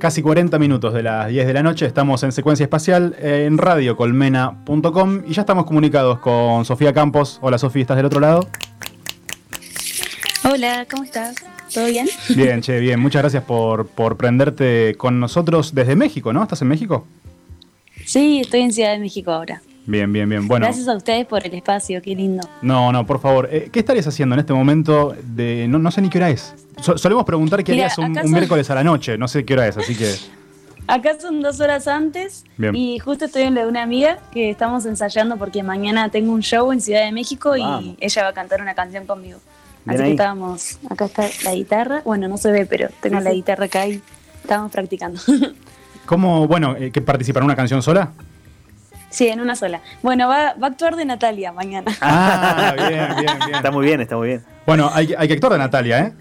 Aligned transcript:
Casi 0.00 0.22
40 0.22 0.58
minutos 0.58 0.94
de 0.94 1.02
las 1.02 1.28
10 1.28 1.46
de 1.46 1.52
la 1.52 1.62
noche, 1.62 1.84
estamos 1.84 2.22
en 2.22 2.32
secuencia 2.32 2.64
espacial 2.64 3.14
en 3.20 3.58
radiocolmena.com 3.58 5.24
y 5.26 5.34
ya 5.34 5.42
estamos 5.42 5.66
comunicados 5.66 6.20
con 6.20 6.64
Sofía 6.64 6.94
Campos. 6.94 7.38
Hola 7.42 7.58
Sofía, 7.58 7.82
¿estás 7.82 7.98
del 7.98 8.06
otro 8.06 8.18
lado? 8.18 8.48
Hola, 10.50 10.86
¿cómo 10.90 11.04
estás? 11.04 11.36
¿Todo 11.74 11.84
bien? 11.84 12.08
Bien, 12.34 12.62
che, 12.62 12.80
bien. 12.80 12.98
Muchas 12.98 13.20
gracias 13.20 13.44
por, 13.44 13.88
por 13.88 14.16
prenderte 14.16 14.94
con 14.96 15.20
nosotros 15.20 15.74
desde 15.74 15.96
México, 15.96 16.32
¿no? 16.32 16.42
¿Estás 16.42 16.62
en 16.62 16.68
México? 16.68 17.06
Sí, 18.06 18.40
estoy 18.40 18.60
en 18.60 18.72
Ciudad 18.72 18.92
de 18.92 19.00
México 19.00 19.30
ahora. 19.32 19.60
Bien, 19.90 20.12
bien, 20.12 20.28
bien. 20.28 20.46
Bueno. 20.46 20.66
Gracias 20.66 20.86
a 20.86 20.94
ustedes 20.94 21.26
por 21.26 21.44
el 21.44 21.52
espacio, 21.52 22.00
qué 22.00 22.14
lindo. 22.14 22.48
No, 22.62 22.92
no, 22.92 23.04
por 23.04 23.20
favor. 23.20 23.48
Eh, 23.50 23.70
¿Qué 23.72 23.80
estarías 23.80 24.06
haciendo 24.06 24.36
en 24.36 24.40
este 24.40 24.52
momento 24.52 25.16
de. 25.20 25.66
No, 25.68 25.80
no 25.80 25.90
sé 25.90 26.00
ni 26.00 26.08
qué 26.08 26.18
hora 26.18 26.30
es. 26.30 26.54
solemos 26.78 27.24
preguntar 27.24 27.64
qué 27.64 27.72
harías 27.72 27.98
un, 27.98 28.12
miércoles 28.30 28.70
a 28.70 28.76
la 28.76 28.84
noche. 28.84 29.18
No 29.18 29.26
sé 29.26 29.44
qué 29.44 29.54
hora 29.54 29.66
es, 29.66 29.76
así 29.76 29.96
que. 29.96 30.14
Acá 30.86 31.18
son 31.20 31.42
dos 31.42 31.60
horas 31.60 31.88
antes 31.88 32.44
y 32.72 32.98
justo 33.00 33.24
estoy 33.24 33.42
en 33.42 33.54
la 33.54 33.62
de 33.62 33.66
una 33.66 33.82
amiga 33.82 34.18
que 34.32 34.50
estamos 34.50 34.86
ensayando 34.86 35.36
porque 35.36 35.62
mañana 35.62 36.08
tengo 36.08 36.32
un 36.32 36.42
show 36.42 36.72
en 36.72 36.80
Ciudad 36.80 37.04
de 37.04 37.12
México 37.12 37.56
y 37.56 37.96
ella 38.00 38.22
va 38.22 38.28
a 38.28 38.32
cantar 38.32 38.62
una 38.62 38.74
canción 38.74 39.06
conmigo. 39.06 39.38
Así 39.86 40.02
que 40.02 40.10
estábamos, 40.10 40.78
acá 40.88 41.06
está 41.06 41.28
la 41.44 41.54
guitarra, 41.54 42.02
bueno, 42.04 42.28
no 42.28 42.36
se 42.36 42.50
ve, 42.52 42.66
pero 42.66 42.88
tengo 43.00 43.20
la 43.20 43.32
guitarra 43.32 43.64
acá 43.66 43.86
y 43.86 44.02
estábamos 44.42 44.72
practicando. 44.72 45.20
¿Cómo, 46.06 46.48
bueno, 46.48 46.76
eh, 46.76 46.90
que 46.90 47.00
participar 47.00 47.42
en 47.42 47.46
una 47.46 47.56
canción 47.56 47.82
sola? 47.82 48.12
Sí, 49.10 49.28
en 49.28 49.40
una 49.40 49.56
sola. 49.56 49.80
Bueno, 50.02 50.28
va, 50.28 50.54
va, 50.54 50.68
a 50.68 50.70
actuar 50.70 50.96
de 50.96 51.04
Natalia 51.04 51.52
mañana. 51.52 51.92
Ah, 52.00 52.74
bien, 52.88 53.08
bien, 53.18 53.38
bien. 53.44 53.54
Está 53.54 53.70
muy 53.70 53.84
bien, 53.84 54.00
está 54.00 54.16
muy 54.16 54.28
bien. 54.28 54.42
Bueno, 54.66 54.90
hay, 54.92 55.14
hay 55.18 55.28
que 55.28 55.34
actuar 55.34 55.52
de 55.52 55.58
Natalia, 55.58 55.98
¿eh? 56.00 56.12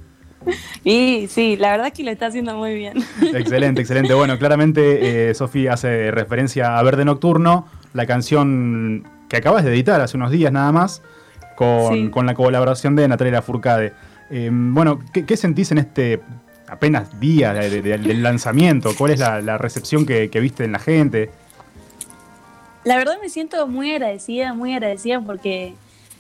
Y 0.84 1.28
sí, 1.28 1.58
la 1.58 1.72
verdad 1.72 1.88
es 1.88 1.94
que 1.94 2.04
lo 2.04 2.12
está 2.12 2.28
haciendo 2.28 2.56
muy 2.56 2.74
bien. 2.74 2.98
Excelente, 3.34 3.82
excelente. 3.82 4.14
Bueno, 4.14 4.38
claramente 4.40 5.30
eh, 5.30 5.34
Sofía 5.34 5.74
hace 5.74 6.12
referencia 6.12 6.78
a 6.78 6.84
Verde 6.84 7.06
Nocturno, 7.06 7.68
la 7.94 8.06
canción 8.06 9.06
que 9.28 9.38
acabas 9.38 9.64
de 9.64 9.72
editar 9.72 10.02
hace 10.02 10.18
unos 10.18 10.32
días 10.32 10.52
nada 10.52 10.72
más 10.72 11.02
con, 11.56 12.26
la 12.26 12.34
colaboración 12.34 12.96
de 12.96 13.08
Natalia 13.08 13.42
Furcade. 13.42 13.94
Em, 14.30 14.74
bueno, 14.74 15.00
¿qué, 15.14 15.38
sentís 15.38 15.72
en 15.72 15.80
este 15.80 16.22
apenas 16.68 17.20
día 17.20 17.54
del 17.54 18.24
lanzamiento? 18.24 18.92
¿Cuál 18.98 19.12
es 19.12 19.20
la, 19.20 19.58
recepción 19.58 20.06
que, 20.06 20.28
viste 20.40 20.64
en 20.64 20.72
la 20.72 20.80
gente? 20.80 21.30
La 22.84 22.98
verdad 22.98 23.18
me 23.22 23.30
siento 23.30 23.68
muy 23.68 23.92
agradecida, 23.92 24.54
muy 24.54 24.74
agradecida 24.74 25.20
porque, 25.22 25.74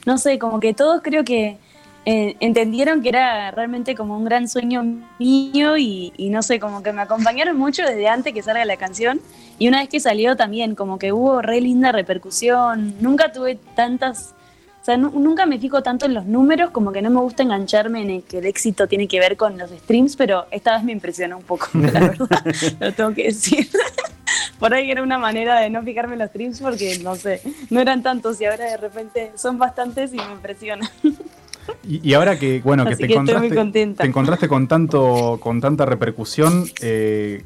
no 0.06 0.18
sé, 0.18 0.40
como 0.40 0.60
que 0.60 0.74
todos 0.74 1.02
creo 1.02 1.24
que 1.24 1.58
eh, 2.06 2.36
entendieron 2.40 3.02
que 3.02 3.10
era 3.10 3.52
realmente 3.52 3.96
como 3.96 4.18
un 4.18 4.26
gran 4.26 4.48
sueño 4.48 4.84
mío 5.20 5.78
y, 5.78 6.12
no 6.32 6.42
sé, 6.42 6.60
como 6.60 6.82
que 6.82 6.92
me 6.92 7.02
acompañaron 7.02 7.58
mucho 7.58 7.84
desde 7.84 8.08
antes 8.08 8.34
que 8.34 8.42
salga 8.42 8.66
la 8.66 8.78
canción 8.78 9.22
y 9.58 9.68
una 9.68 9.80
vez 9.80 9.90
que 9.90 10.00
salió 10.00 10.36
también, 10.36 10.76
como 10.76 10.98
que 10.98 11.12
hubo 11.12 11.42
re 11.42 11.62
linda 11.62 11.92
repercusión, 11.92 12.96
nunca 13.00 13.32
tuve 13.32 13.60
tantas 13.76 14.34
o 14.82 14.86
sea, 14.86 14.96
nunca 14.96 15.46
me 15.46 15.60
fijo 15.60 15.84
tanto 15.84 16.06
en 16.06 16.14
los 16.14 16.26
números, 16.26 16.72
como 16.72 16.94
que 16.94 17.02
no 17.02 17.10
me 17.10 17.20
gusta 17.20 17.44
engancharme 17.44 18.02
en 18.02 18.10
el 18.10 18.23
que 18.23 18.38
el 18.38 18.46
éxito 18.46 18.88
tiene 18.88 19.10
que 19.10 19.20
ver 19.20 19.36
con 19.36 19.58
los 19.58 19.70
streams, 19.70 20.16
pero 20.16 20.46
esta 20.52 20.76
vez 20.76 20.86
me 20.86 20.94
impresionó 20.94 21.38
un 21.38 21.44
poco, 21.44 21.68
la 21.73 22.00
verdad, 22.00 22.46
lo 22.80 22.94
tengo 22.94 23.14
que 23.14 23.23
decir. 23.26 23.70
Por 24.60 24.74
ahí 24.74 24.92
era 24.92 25.02
una 25.02 25.18
manera 25.18 25.60
de 25.60 25.70
no 25.70 25.82
fijarme 25.84 26.14
en 26.14 26.20
los 26.20 26.30
streams 26.30 26.60
porque, 26.60 27.00
no 27.00 27.16
sé, 27.16 27.42
no 27.70 27.80
eran 27.80 28.04
tantos 28.04 28.40
y 28.42 28.46
ahora 28.46 28.66
de 28.66 28.78
repente 28.78 29.32
son 29.36 29.58
bastantes 29.58 30.14
y 30.14 30.18
me 30.18 30.32
impresiona. 30.32 30.90
Y, 31.88 32.14
ahora 32.14 32.38
que, 32.38 32.62
bueno, 32.64 32.84
que, 32.84 32.96
te, 32.96 33.06
encontraste, 33.06 33.94
te 33.96 34.06
encontraste 34.06 34.48
con 34.48 34.68
tanto, 34.68 35.40
con 35.40 35.62
tanta 35.62 35.86
repercusión, 35.86 36.66
eh, 36.82 37.44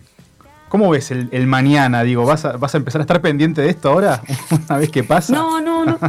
¿Cómo 0.74 0.90
ves 0.90 1.12
el, 1.12 1.46
mañana? 1.46 2.02
Digo, 2.02 2.26
¿vas 2.26 2.46
a, 2.46 2.54
¿vas 2.58 2.74
a 2.74 2.80
empezar 2.80 3.00
a 3.00 3.04
estar 3.04 3.22
pendiente 3.22 3.62
de 3.62 3.70
esto 3.70 3.90
ahora? 3.90 4.24
Una 4.68 4.80
vez 4.80 4.90
que 4.90 5.04
pasa. 5.04 5.32
No, 5.32 5.62
no, 5.62 5.86
no. 5.86 6.00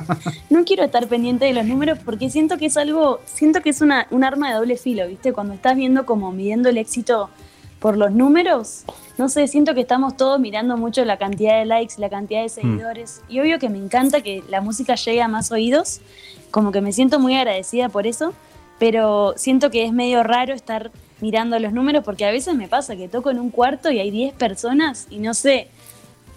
No 0.49 0.65
quiero 0.65 0.85
estar 0.85 1.07
pendiente 1.07 1.45
de 1.45 1.53
los 1.53 1.67
números 1.67 1.99
porque 2.03 2.31
siento 2.31 2.57
que 2.57 2.65
es 2.65 2.79
algo, 2.79 3.21
siento 3.27 3.61
que 3.61 3.69
es 3.69 3.83
una, 3.83 4.07
un 4.11 4.25
arma 4.25 4.49
de 4.49 4.55
doble 4.55 4.79
filo, 4.79 5.07
¿viste? 5.07 5.35
Cuando 5.35 5.53
estás 5.53 5.77
viendo 5.77 6.07
como 6.07 6.33
midiendo 6.33 6.71
el 6.71 6.79
éxito 6.79 7.29
por 7.85 7.99
los 7.99 8.13
números, 8.13 8.85
no 9.19 9.29
sé, 9.29 9.47
siento 9.47 9.75
que 9.75 9.83
estamos 9.83 10.17
todos 10.17 10.41
mirando 10.41 10.79
mucho 10.79 11.05
la 11.05 11.19
cantidad 11.19 11.59
de 11.59 11.67
likes, 11.67 11.97
la 11.99 12.09
cantidad 12.09 12.41
de 12.41 12.47
mm. 12.47 12.49
seguidores. 12.49 13.21
Y 13.29 13.41
obvio 13.41 13.59
que 13.59 13.69
me 13.69 13.77
encanta 13.77 14.23
que 14.23 14.43
la 14.49 14.63
música 14.63 14.95
llegue 14.95 15.21
a 15.21 15.29
más 15.29 15.53
oídos, 15.53 16.01
como 16.51 16.73
que 16.73 16.81
me 16.81 16.95
siento 16.95 17.21
muy 17.21 17.37
agradecida 17.37 17.91
por 17.91 18.07
eso, 18.07 18.33
pero 18.79 19.35
siento 19.37 19.71
que 19.71 19.85
es 19.85 19.93
medio 19.93 20.23
raro 20.23 20.55
estar 20.55 20.93
mirando 21.21 21.59
los 21.59 21.75
números, 21.75 22.03
porque 22.05 22.25
a 22.25 22.31
veces 22.31 22.55
me 22.55 22.69
pasa 22.69 22.97
que 22.97 23.07
toco 23.07 23.31
en 23.31 23.39
un 23.39 23.51
cuarto 23.51 23.91
y 23.91 23.99
hay 23.99 24.11
10 24.11 24.33
personas 24.33 25.07
y 25.11 25.19
no 25.19 25.35
sé, 25.35 25.69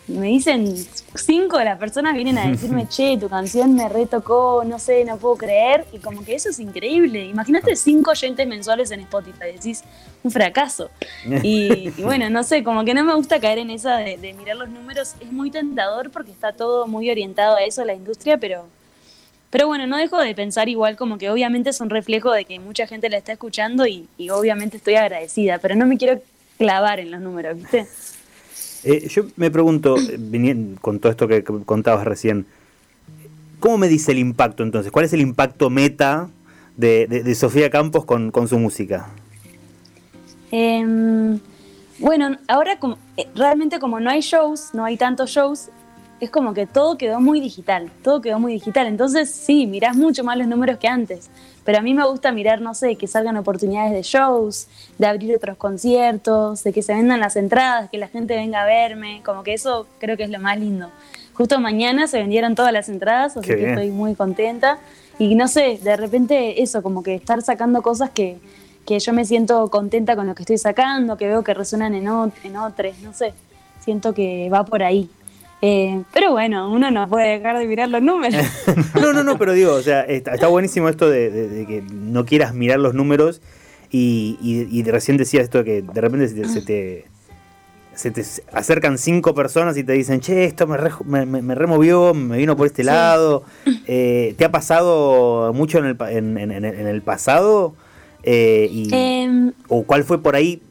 me 0.07 0.27
dicen, 0.27 0.75
cinco 1.15 1.57
de 1.57 1.65
las 1.65 1.77
personas 1.77 2.13
vienen 2.13 2.37
a 2.37 2.47
decirme, 2.47 2.87
che, 2.89 3.17
tu 3.17 3.29
canción 3.29 3.75
me 3.75 3.89
retocó, 3.89 4.63
no 4.65 4.79
sé, 4.79 5.05
no 5.05 5.17
puedo 5.17 5.35
creer, 5.35 5.85
y 5.91 5.99
como 5.99 6.23
que 6.23 6.35
eso 6.35 6.49
es 6.49 6.59
increíble. 6.59 7.25
Imagínate 7.25 7.75
cinco 7.75 8.11
oyentes 8.11 8.47
mensuales 8.47 8.91
en 8.91 9.01
Spotify, 9.01 9.51
decís, 9.53 9.83
un 10.23 10.31
fracaso. 10.31 10.89
Y, 11.43 11.89
bueno, 12.01 12.29
no 12.29 12.43
sé, 12.43 12.63
como 12.63 12.85
que 12.85 12.93
no 12.93 13.03
me 13.03 13.13
gusta 13.15 13.39
caer 13.39 13.59
en 13.59 13.69
esa 13.69 13.97
de, 13.97 14.17
de 14.17 14.33
mirar 14.33 14.57
los 14.57 14.69
números, 14.69 15.15
es 15.19 15.31
muy 15.31 15.51
tentador 15.51 16.11
porque 16.11 16.31
está 16.31 16.53
todo 16.53 16.87
muy 16.87 17.09
orientado 17.09 17.57
a 17.57 17.63
eso, 17.63 17.83
la 17.83 17.93
industria, 17.93 18.37
pero 18.37 18.65
pero 19.49 19.67
bueno, 19.67 19.87
no 19.87 19.97
dejo 19.97 20.17
de 20.19 20.35
pensar 20.35 20.67
igual 20.67 20.97
como 20.97 21.17
que 21.17 21.29
obviamente 21.29 21.69
es 21.69 21.79
un 21.79 21.89
reflejo 21.89 22.31
de 22.31 22.45
que 22.45 22.59
mucha 22.59 22.85
gente 22.85 23.09
la 23.09 23.17
está 23.17 23.31
escuchando 23.31 23.87
y, 23.87 24.07
obviamente 24.29 24.77
estoy 24.77 24.95
agradecida, 24.95 25.57
pero 25.59 25.75
no 25.75 25.85
me 25.85 25.97
quiero 25.97 26.21
clavar 26.57 26.99
en 26.99 27.11
los 27.11 27.21
números, 27.21 27.55
¿viste? 27.57 27.87
Eh, 28.83 29.07
yo 29.09 29.23
me 29.35 29.51
pregunto, 29.51 29.95
eh, 29.97 30.75
con 30.81 30.99
todo 30.99 31.11
esto 31.11 31.27
que 31.27 31.43
contabas 31.43 32.05
recién, 32.05 32.45
¿cómo 33.59 33.77
me 33.77 33.87
dice 33.87 34.11
el 34.11 34.19
impacto 34.19 34.63
entonces? 34.63 34.91
¿Cuál 34.91 35.05
es 35.05 35.13
el 35.13 35.21
impacto 35.21 35.69
meta 35.69 36.29
de, 36.75 37.35
Sofía 37.35 37.69
Campos 37.69 38.05
con, 38.05 38.47
su 38.47 38.59
música? 38.59 39.07
Em, 40.51 41.39
bueno, 41.99 42.37
ahora 42.47 42.79
como, 42.79 42.97
eh, 43.17 43.27
realmente 43.35 43.79
como 43.79 43.99
no 43.99 44.09
hay 44.09 44.21
shows, 44.21 44.69
no 44.73 44.85
hay 44.85 44.97
tantos 44.97 45.31
shows, 45.31 45.69
es 46.19 46.29
como 46.29 46.53
que 46.53 46.65
todo 46.65 46.97
quedó 46.97 47.19
muy 47.19 47.39
digital, 47.39 47.91
todo 48.03 48.21
quedó 48.21 48.39
muy 48.39 48.53
digital. 48.53 48.87
Entonces, 48.87 49.29
sí, 49.29 49.67
mirás 49.67 49.95
mucho 49.95 50.23
más 50.23 50.37
los 50.37 50.47
números 50.47 50.77
que 50.77 50.87
antes. 50.87 51.29
Pero 51.63 51.79
a 51.79 51.81
mí 51.81 51.93
me 51.93 52.05
gusta 52.05 52.31
mirar, 52.31 52.61
no 52.61 52.73
sé, 52.73 52.95
que 52.95 53.07
salgan 53.07 53.37
oportunidades 53.37 53.91
de 53.91 54.01
shows, 54.01 54.67
de 54.97 55.05
abrir 55.05 55.35
otros 55.35 55.57
conciertos, 55.57 56.63
de 56.63 56.73
que 56.73 56.81
se 56.81 56.93
vendan 56.93 57.19
las 57.19 57.35
entradas, 57.35 57.89
que 57.89 57.97
la 57.97 58.07
gente 58.07 58.35
venga 58.35 58.63
a 58.63 58.65
verme. 58.65 59.21
Como 59.23 59.43
que 59.43 59.53
eso 59.53 59.85
creo 59.99 60.17
que 60.17 60.23
es 60.23 60.29
lo 60.29 60.39
más 60.39 60.57
lindo. 60.57 60.89
Justo 61.33 61.59
mañana 61.59 62.07
se 62.07 62.17
vendieron 62.17 62.55
todas 62.55 62.73
las 62.73 62.89
entradas, 62.89 63.37
así 63.37 63.49
que 63.49 63.69
estoy 63.69 63.91
muy 63.91 64.15
contenta. 64.15 64.79
Y 65.19 65.35
no 65.35 65.47
sé, 65.47 65.79
de 65.83 65.97
repente 65.97 66.63
eso, 66.63 66.81
como 66.81 67.03
que 67.03 67.15
estar 67.15 67.41
sacando 67.41 67.81
cosas 67.81 68.09
que, 68.09 68.37
que 68.85 68.99
yo 68.99 69.13
me 69.13 69.25
siento 69.25 69.69
contenta 69.69 70.15
con 70.15 70.25
lo 70.25 70.33
que 70.33 70.43
estoy 70.43 70.57
sacando, 70.57 71.17
que 71.17 71.27
veo 71.27 71.43
que 71.43 71.53
resuenan 71.53 71.93
en, 71.93 72.07
en 72.43 72.57
otros, 72.57 72.97
no 73.03 73.13
sé. 73.13 73.33
Siento 73.81 74.13
que 74.13 74.49
va 74.49 74.65
por 74.65 74.81
ahí. 74.83 75.09
Eh, 75.61 76.03
pero 76.13 76.31
bueno, 76.31 76.71
uno 76.71 76.91
no 76.91 77.07
puede 77.09 77.37
dejar 77.37 77.57
de 77.57 77.65
mirar 77.65 77.89
los 77.89 78.01
números. 78.01 78.45
no, 79.01 79.13
no, 79.13 79.23
no, 79.23 79.37
pero 79.37 79.53
digo, 79.53 79.73
o 79.73 79.81
sea, 79.81 80.01
está, 80.01 80.47
buenísimo 80.47 80.87
esto 80.89 81.09
de, 81.09 81.65
que 81.67 81.83
no 81.91 82.25
quieras 82.25 82.53
mirar 82.53 82.79
los 82.79 82.93
números 82.93 83.41
y, 83.89 84.37
y, 84.41 84.83
recién 84.83 85.17
decía 85.17 85.41
esto 85.41 85.59
de 85.59 85.63
que 85.63 85.81
de 85.81 86.01
repente 86.01 86.27
se 86.27 86.61
te, 86.61 87.05
se 87.95 88.11
te, 88.11 88.23
acercan 88.51 88.97
cinco 88.97 89.33
personas 89.33 89.77
y 89.77 89.83
te 89.83 89.93
dicen, 89.93 90.19
che, 90.19 90.45
esto 90.45 90.67
me, 90.67 91.25
me, 91.25 91.55
removió, 91.55 92.13
me 92.13 92.37
vino 92.37 92.55
por 92.55 92.67
este 92.67 92.83
lado. 92.83 93.43
Eh, 93.87 94.35
¿Te 94.37 94.45
ha 94.45 94.51
pasado 94.51 95.53
mucho 95.53 95.79
en 95.79 95.85
el, 95.85 95.97
en, 96.09 96.37
en, 96.37 96.51
en 96.65 96.87
el 96.87 97.01
pasado? 97.01 97.75
Eh, 98.29 98.67
y, 98.69 98.89
em, 98.93 99.53
¿O 99.69 99.83
cuál 99.83 100.03
fue 100.03 100.21
por 100.21 100.35
ahí 100.35 100.61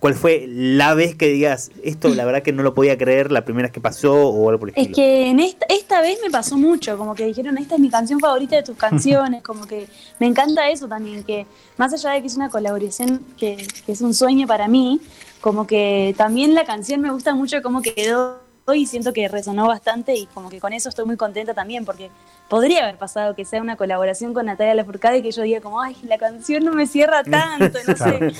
¿Cuál 0.00 0.14
fue 0.14 0.46
la 0.48 0.94
vez 0.94 1.14
que 1.14 1.28
digas, 1.28 1.70
esto 1.84 2.08
la 2.08 2.24
verdad 2.24 2.42
que 2.42 2.52
no 2.52 2.62
lo 2.62 2.72
podía 2.72 2.96
creer 2.96 3.30
la 3.30 3.44
primera 3.44 3.66
vez 3.66 3.72
que 3.72 3.82
pasó 3.82 4.28
o 4.28 4.48
algo 4.48 4.58
por 4.58 4.70
el 4.70 4.74
Es 4.74 4.88
que 4.88 5.26
en 5.26 5.40
esta, 5.40 5.66
esta 5.68 6.00
vez 6.00 6.18
me 6.22 6.30
pasó 6.30 6.56
mucho, 6.56 6.96
como 6.96 7.14
que 7.14 7.26
dijeron, 7.26 7.58
esta 7.58 7.74
es 7.74 7.80
mi 7.82 7.90
canción 7.90 8.18
favorita 8.18 8.56
de 8.56 8.62
tus 8.62 8.76
canciones, 8.78 9.42
como 9.42 9.66
que 9.66 9.88
me 10.18 10.26
encanta 10.26 10.70
eso 10.70 10.88
también, 10.88 11.22
que 11.22 11.46
más 11.76 11.92
allá 11.92 12.12
de 12.12 12.22
que 12.22 12.28
es 12.28 12.36
una 12.36 12.48
colaboración 12.48 13.22
que, 13.36 13.68
es 13.86 14.00
un 14.00 14.14
sueño 14.14 14.46
para 14.46 14.68
mí, 14.68 15.02
como 15.42 15.66
que 15.66 16.14
también 16.16 16.54
la 16.54 16.64
canción 16.64 17.02
me 17.02 17.10
gusta 17.10 17.34
mucho 17.34 17.62
cómo 17.62 17.82
quedó 17.82 18.40
y 18.74 18.86
siento 18.86 19.12
que 19.12 19.28
resonó 19.28 19.66
bastante 19.66 20.14
y 20.14 20.26
como 20.26 20.48
que 20.48 20.60
con 20.60 20.72
eso 20.72 20.88
estoy 20.88 21.04
muy 21.04 21.16
contenta 21.16 21.54
también 21.54 21.84
porque 21.84 22.10
podría 22.48 22.84
haber 22.84 22.96
pasado 22.96 23.34
que 23.34 23.44
sea 23.44 23.60
una 23.60 23.76
colaboración 23.76 24.34
con 24.34 24.46
Natalia 24.46 24.74
Lafourcade 24.74 25.18
y 25.18 25.22
que 25.22 25.32
yo 25.32 25.42
diga 25.42 25.60
como, 25.60 25.80
ay, 25.80 25.96
la 26.02 26.18
canción 26.18 26.64
no 26.64 26.72
me 26.72 26.86
cierra 26.86 27.24
tanto, 27.30 27.78
no 27.86 27.96
sé. 27.96 28.32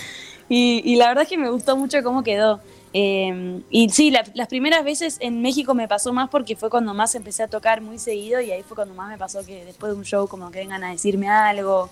Y, 0.49 0.97
la 0.97 1.09
verdad 1.09 1.23
es 1.23 1.29
que 1.29 1.39
me 1.39 1.49
gustó 1.49 1.77
mucho 1.77 2.03
cómo 2.03 2.25
quedó. 2.25 2.61
Em, 2.93 3.63
y 3.71 3.89
sí, 3.91 4.11
las 4.11 4.49
primeras 4.49 4.85
veces 4.85 5.17
en 5.21 5.43
México 5.43 5.75
me 5.75 5.87
pasó 5.87 6.13
más 6.13 6.29
porque 6.29 6.57
fue 6.57 6.71
cuando 6.71 6.93
más 6.93 7.15
empecé 7.15 7.45
a 7.45 7.49
tocar 7.49 7.81
muy 7.81 8.01
seguido 8.01 8.41
y 8.41 8.51
ahí 8.51 8.65
fue 8.65 8.75
cuando 8.75 8.95
más 8.95 9.09
me 9.09 9.17
pasó 9.17 9.47
que 9.47 9.65
después 9.65 9.93
de 9.93 9.99
un 9.99 10.05
show 10.05 10.27
como 10.27 10.51
que 10.51 10.59
vengan 10.59 10.83
a 10.83 10.91
decirme 10.91 11.29
algo. 11.29 11.89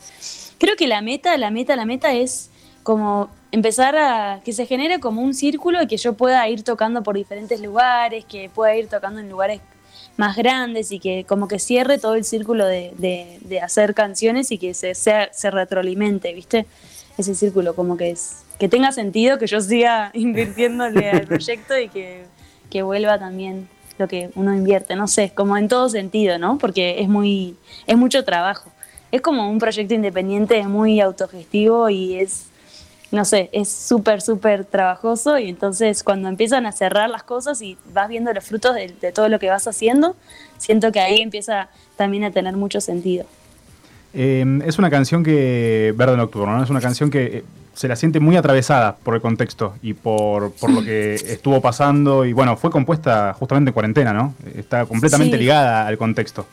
Creo 0.58 0.74
que 0.74 0.88
la 0.88 1.00
meta, 1.00 1.36
la 1.36 1.52
meta, 1.52 1.76
la 1.76 1.84
meta 1.84 2.12
es 2.12 2.50
como 2.88 3.28
empezar 3.52 3.96
a 3.98 4.40
que 4.42 4.54
se 4.54 4.64
genere 4.64 4.98
como 4.98 5.20
un 5.20 5.34
círculo 5.34 5.82
y 5.82 5.86
que 5.86 5.98
yo 5.98 6.14
pueda 6.14 6.48
ir 6.48 6.62
tocando 6.62 7.02
por 7.02 7.16
diferentes 7.16 7.60
lugares, 7.60 8.24
que 8.24 8.48
pueda 8.48 8.74
ir 8.76 8.88
tocando 8.88 9.20
en 9.20 9.28
lugares 9.28 9.60
más 10.16 10.34
grandes 10.34 10.90
y 10.90 10.98
que 10.98 11.24
como 11.28 11.48
que 11.48 11.58
cierre 11.58 11.98
todo 11.98 12.14
el 12.14 12.24
círculo 12.24 12.64
de, 12.64 12.94
de, 12.96 13.60
hacer 13.60 13.92
canciones 13.92 14.50
y 14.52 14.56
que 14.56 14.72
se, 14.72 14.94
sea, 14.94 15.28
se 15.34 15.50
retroalimente, 15.50 16.32
¿viste? 16.32 16.64
Ese 17.18 17.34
círculo, 17.34 17.74
como 17.74 17.98
que 17.98 18.12
es 18.12 18.46
que 18.58 18.70
tenga 18.70 18.90
sentido, 18.90 19.36
que 19.36 19.46
yo 19.46 19.60
siga 19.60 20.10
invirtiéndole 20.14 21.10
al 21.10 21.26
proyecto 21.26 21.78
y 21.78 21.90
que, 21.90 22.24
que 22.70 22.80
vuelva 22.80 23.18
también 23.18 23.68
lo 23.98 24.08
que 24.08 24.30
uno 24.34 24.54
invierte, 24.54 24.96
no 24.96 25.08
sé, 25.08 25.32
como 25.34 25.58
en 25.58 25.68
todo 25.68 25.90
sentido, 25.90 26.38
¿no? 26.38 26.56
Porque 26.56 27.02
es 27.02 27.08
muy, 27.10 27.54
es 27.86 27.98
mucho 27.98 28.24
trabajo. 28.24 28.72
Es 29.12 29.20
como 29.20 29.50
un 29.50 29.58
proyecto 29.58 29.92
independiente, 29.92 30.58
es 30.58 30.68
muy 30.68 31.00
autogestivo 31.00 31.90
y 31.90 32.14
es, 32.14 32.48
no 33.10 33.24
sé, 33.24 33.48
es 33.52 33.70
súper, 33.70 34.20
súper 34.20 34.64
trabajoso 34.64 35.38
y 35.38 35.48
entonces 35.48 36.02
cuando 36.02 36.28
empiezan 36.28 36.66
a 36.66 36.72
cerrar 36.72 37.08
las 37.08 37.22
cosas 37.22 37.62
y 37.62 37.78
vas 37.92 38.08
viendo 38.08 38.32
los 38.32 38.44
frutos 38.44 38.74
de, 38.74 39.12
todo 39.12 39.28
lo 39.28 39.38
que 39.38 39.48
vas 39.48 39.66
haciendo, 39.66 40.14
siento 40.58 40.92
que 40.92 41.00
ahí 41.00 41.20
empieza 41.20 41.68
también 41.96 42.24
a 42.24 42.30
tener 42.30 42.56
mucho 42.56 42.80
sentido. 42.80 43.24
Em, 44.12 44.62
es 44.62 44.78
una 44.78 44.90
canción 44.90 45.24
que, 45.24 45.94
Verde 45.96 46.16
Nocturno, 46.16 46.56
¿no? 46.56 46.62
es 46.62 46.70
una 46.70 46.80
canción 46.80 47.10
que 47.10 47.24
eh, 47.24 47.44
se 47.74 47.88
la 47.88 47.96
siente 47.96 48.20
muy 48.20 48.36
atravesada 48.36 48.96
por 48.96 49.14
el 49.14 49.20
contexto 49.20 49.74
y 49.82 49.94
por, 49.94 50.52
lo 50.68 50.82
que 50.82 51.14
estuvo 51.26 51.60
pasando. 51.60 52.24
Y 52.24 52.32
bueno, 52.32 52.56
fue 52.56 52.70
compuesta 52.70 53.32
justamente 53.34 53.70
en 53.70 53.72
cuarentena, 53.72 54.12
¿no? 54.12 54.34
Está 54.56 54.84
completamente 54.84 55.36
ligada 55.36 55.86
al 55.86 55.96
contexto. 55.96 56.46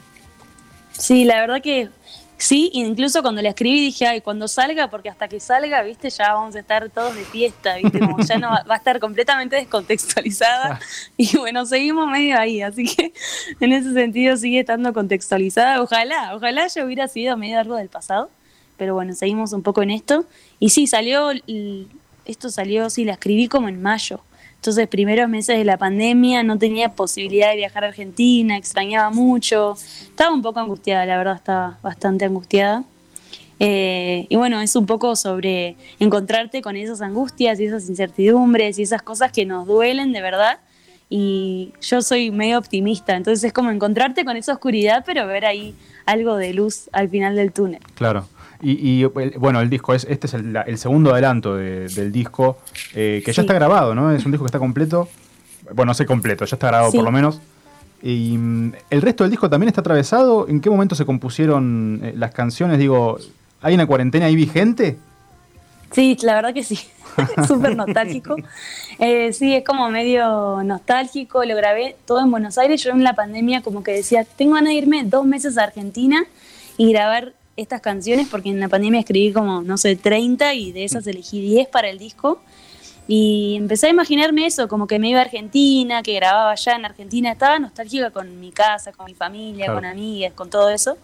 Sí, 0.91 1.25
la 1.25 1.39
verdad 1.39 1.61
que 1.61 1.89
sí, 2.37 2.69
incluso 2.73 3.21
cuando 3.21 3.41
la 3.41 3.49
escribí 3.49 3.79
dije, 3.81 4.07
ay, 4.07 4.21
cuando 4.21 4.47
salga, 4.47 4.89
porque 4.89 5.09
hasta 5.09 5.27
que 5.27 5.39
salga, 5.39 5.81
viste, 5.83 6.09
ya 6.09 6.33
vamos 6.33 6.55
a 6.55 6.59
estar 6.59 6.89
todos 6.89 7.15
de 7.15 7.23
fiesta, 7.25 7.75
viste, 7.77 7.99
como 7.99 8.19
ya 8.21 8.37
no 8.37 8.49
va, 8.49 8.63
a 8.67 8.75
estar 8.75 8.99
completamente 8.99 9.55
descontextualizada. 9.55 10.79
Y 11.17 11.37
bueno, 11.37 11.65
seguimos 11.65 12.07
medio 12.07 12.37
ahí, 12.37 12.61
así 12.61 12.85
que 12.85 13.13
en 13.59 13.73
ese 13.73 13.93
sentido 13.93 14.37
sigue 14.37 14.59
estando 14.59 14.93
contextualizada. 14.93 15.81
Ojalá, 15.81 16.35
ojalá 16.35 16.67
yo 16.67 16.85
hubiera 16.85 17.07
sido 17.07 17.37
medio 17.37 17.59
algo 17.59 17.75
del 17.75 17.89
pasado 17.89 18.29
pero 18.77 18.93
bueno, 18.93 19.13
seguimos 19.13 19.53
un 19.53 19.63
poco 19.63 19.81
en 19.83 19.91
esto. 19.91 20.25
Y 20.59 20.69
sí, 20.69 20.87
salió, 20.87 21.31
esto 22.25 22.49
salió, 22.49 22.89
sí, 22.89 23.05
la 23.05 23.13
escribí 23.13 23.47
como 23.47 23.69
en 23.69 23.81
mayo. 23.81 24.21
Entonces, 24.65 24.87
primeros 24.87 25.29
meses 25.29 25.59
de 25.59 25.63
la 25.63 25.77
pandemia, 25.77 26.41
no 26.41 26.57
tenía 26.57 26.95
posibilidad 26.95 27.51
de 27.51 27.55
viajar 27.57 27.83
a 27.83 27.89
Argentina, 27.89 28.57
extrañaba 28.57 29.11
mucho. 29.11 29.75
Estaba 29.75 30.33
un 30.33 30.41
poco 30.41 30.59
angustiada, 30.59 31.05
la 31.05 31.17
verdad, 31.17 31.35
estaba 31.35 31.77
bastante 31.83 32.25
angustiada. 32.25 32.83
Eh, 33.59 34.25
y 34.27 34.35
bueno, 34.37 34.59
es 34.61 34.75
un 34.75 34.87
poco 34.87 35.15
sobre 35.15 35.75
encontrarte 35.99 36.63
con 36.63 36.75
esas 36.77 37.01
angustias 37.01 37.59
y 37.59 37.65
esas 37.65 37.87
incertidumbres 37.89 38.79
y 38.79 38.81
esas 38.81 39.03
cosas 39.03 39.31
que 39.31 39.45
nos 39.45 39.67
duelen 39.67 40.11
de 40.13 40.21
verdad. 40.23 40.57
Y 41.11 41.71
yo 41.81 42.01
soy 42.01 42.31
medio 42.31 42.57
optimista, 42.57 43.15
entonces 43.15 43.43
es 43.43 43.53
como 43.53 43.69
encontrarte 43.69 44.25
con 44.25 44.35
esa 44.35 44.53
oscuridad, 44.53 45.03
pero 45.05 45.27
ver 45.27 45.45
ahí 45.45 45.75
algo 46.07 46.37
de 46.37 46.55
luz 46.55 46.89
al 46.91 47.07
final 47.07 47.35
del 47.35 47.51
túnel. 47.51 47.81
Claro. 47.93 48.27
Y, 48.61 49.03
bueno, 49.03 49.61
el 49.61 49.69
disco, 49.69 49.93
es, 49.93 50.05
este 50.09 50.27
es 50.27 50.33
el, 50.33 50.77
segundo 50.77 51.11
adelanto 51.11 51.55
del 51.55 52.11
disco, 52.11 52.57
eh, 52.93 53.21
que 53.25 53.33
ya 53.33 53.41
está 53.41 53.53
grabado, 53.53 53.93
¿no? 53.93 54.11
Es 54.11 54.25
un 54.25 54.31
disco 54.31 54.45
que 54.45 54.49
está 54.49 54.59
completo. 54.59 55.09
Bueno, 55.73 55.91
no 55.91 55.93
sé 55.93 56.05
completo, 56.05 56.45
ya 56.45 56.55
está 56.55 56.67
grabado 56.67 56.91
por 56.91 57.03
lo 57.03 57.11
menos. 57.11 57.41
Y 58.01 58.37
mm, 58.37 58.73
el 58.89 59.01
resto 59.01 59.23
del 59.23 59.31
disco 59.31 59.49
también 59.49 59.69
está 59.69 59.81
atravesado. 59.81 60.47
¿En 60.47 60.61
qué 60.61 60.69
momento 60.69 60.95
se 60.95 61.05
compusieron 61.05 61.99
eh, 62.03 62.13
las 62.15 62.31
canciones? 62.31 62.77
Digo, 62.77 63.17
¿hay 63.61 63.73
una 63.73 63.87
cuarentena 63.87 64.27
ahí 64.27 64.35
vigente? 64.35 64.97
Sí, 65.91 66.17
la 66.21 66.35
verdad 66.35 66.53
que 66.53 66.63
sí. 66.63 66.79
Súper 67.47 67.75
nostálgico. 67.75 68.35
Eh, 68.99 69.33
sí, 69.33 69.55
es 69.55 69.63
como 69.63 69.89
medio 69.89 70.61
nostálgico. 70.63 71.43
Lo 71.45 71.55
grabé 71.55 71.95
todo 72.05 72.21
en 72.21 72.31
Buenos 72.31 72.57
Aires. 72.57 72.83
Yo 72.83 72.91
en 72.91 73.03
la 73.03 73.13
pandemia 73.13 73.61
como 73.61 73.83
que 73.83 73.91
decía, 73.91 74.23
tengo 74.23 74.53
ganas 74.53 74.69
de 74.69 74.75
irme 74.75 75.03
dos 75.03 75.25
meses 75.25 75.57
a 75.57 75.63
Argentina 75.63 76.25
y 76.77 76.91
grabar 76.91 77.33
estas 77.57 77.81
canciones 77.81 78.27
porque 78.29 78.49
en 78.49 78.59
la 78.59 78.67
pandemia 78.67 78.99
escribí 78.99 79.31
como, 79.31 79.61
no 79.61 79.77
sé, 79.77 79.95
30 79.95 80.53
y 80.53 80.71
de 80.71 80.83
esas 80.83 81.07
elegí 81.07 81.41
10 81.41 81.67
para 81.69 81.89
el 81.89 81.97
disco. 81.97 82.39
Y 83.07 83.55
empecé 83.55 83.87
a 83.87 83.89
imaginarme 83.91 84.47
eso, 84.47 84.67
como 84.67 84.87
que 84.87 84.97
me 84.97 85.09
iba 85.09 85.19
a 85.19 85.23
Argentina, 85.23 86.01
que 86.01 86.15
grababa 86.15 86.51
allá 86.51 86.75
en 86.75 86.85
Argentina, 86.85 87.31
estaba 87.31 87.59
nostálgica 87.59 88.09
con 88.09 88.39
mi 88.39 88.51
casa, 88.51 88.91
con 88.93 89.05
mi 89.05 89.13
familia, 89.13 89.71
con 89.71 89.85
amigas, 89.85 90.33
con 90.33 90.49
todo 90.49 90.69
eso. 90.69 90.97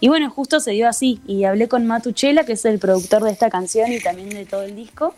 Y 0.00 0.08
bueno, 0.08 0.28
justo 0.28 0.58
se 0.58 0.72
dio 0.72 0.88
así. 0.88 1.20
Y 1.24 1.44
hablé 1.44 1.68
con 1.68 1.86
Matuchela, 1.86 2.44
que 2.44 2.54
es 2.54 2.64
el 2.64 2.80
productor 2.80 3.22
de 3.22 3.30
esta 3.30 3.48
canción 3.48 3.92
y 3.92 4.00
también 4.00 4.30
de 4.30 4.44
todo 4.44 4.62
el 4.62 4.74
disco. 4.74 5.14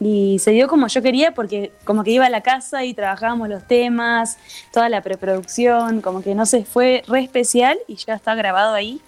Y 0.00 0.38
se 0.38 0.52
dio 0.52 0.68
como 0.68 0.86
yo 0.86 1.02
quería 1.02 1.34
porque 1.34 1.72
como 1.84 2.02
que 2.02 2.12
iba 2.12 2.24
a 2.24 2.30
la 2.30 2.40
casa 2.40 2.84
y 2.84 2.94
trabajábamos 2.94 3.48
los 3.50 3.66
temas, 3.66 4.38
toda 4.72 4.88
la 4.88 5.02
preproducción, 5.02 6.00
como 6.00 6.22
que 6.22 6.34
no 6.34 6.46
sé, 6.46 6.64
fue 6.64 7.02
re 7.08 7.20
especial 7.20 7.78
y 7.88 7.96
ya 7.96 8.14
está 8.14 8.34
grabado 8.36 8.74
ahí 8.74 9.02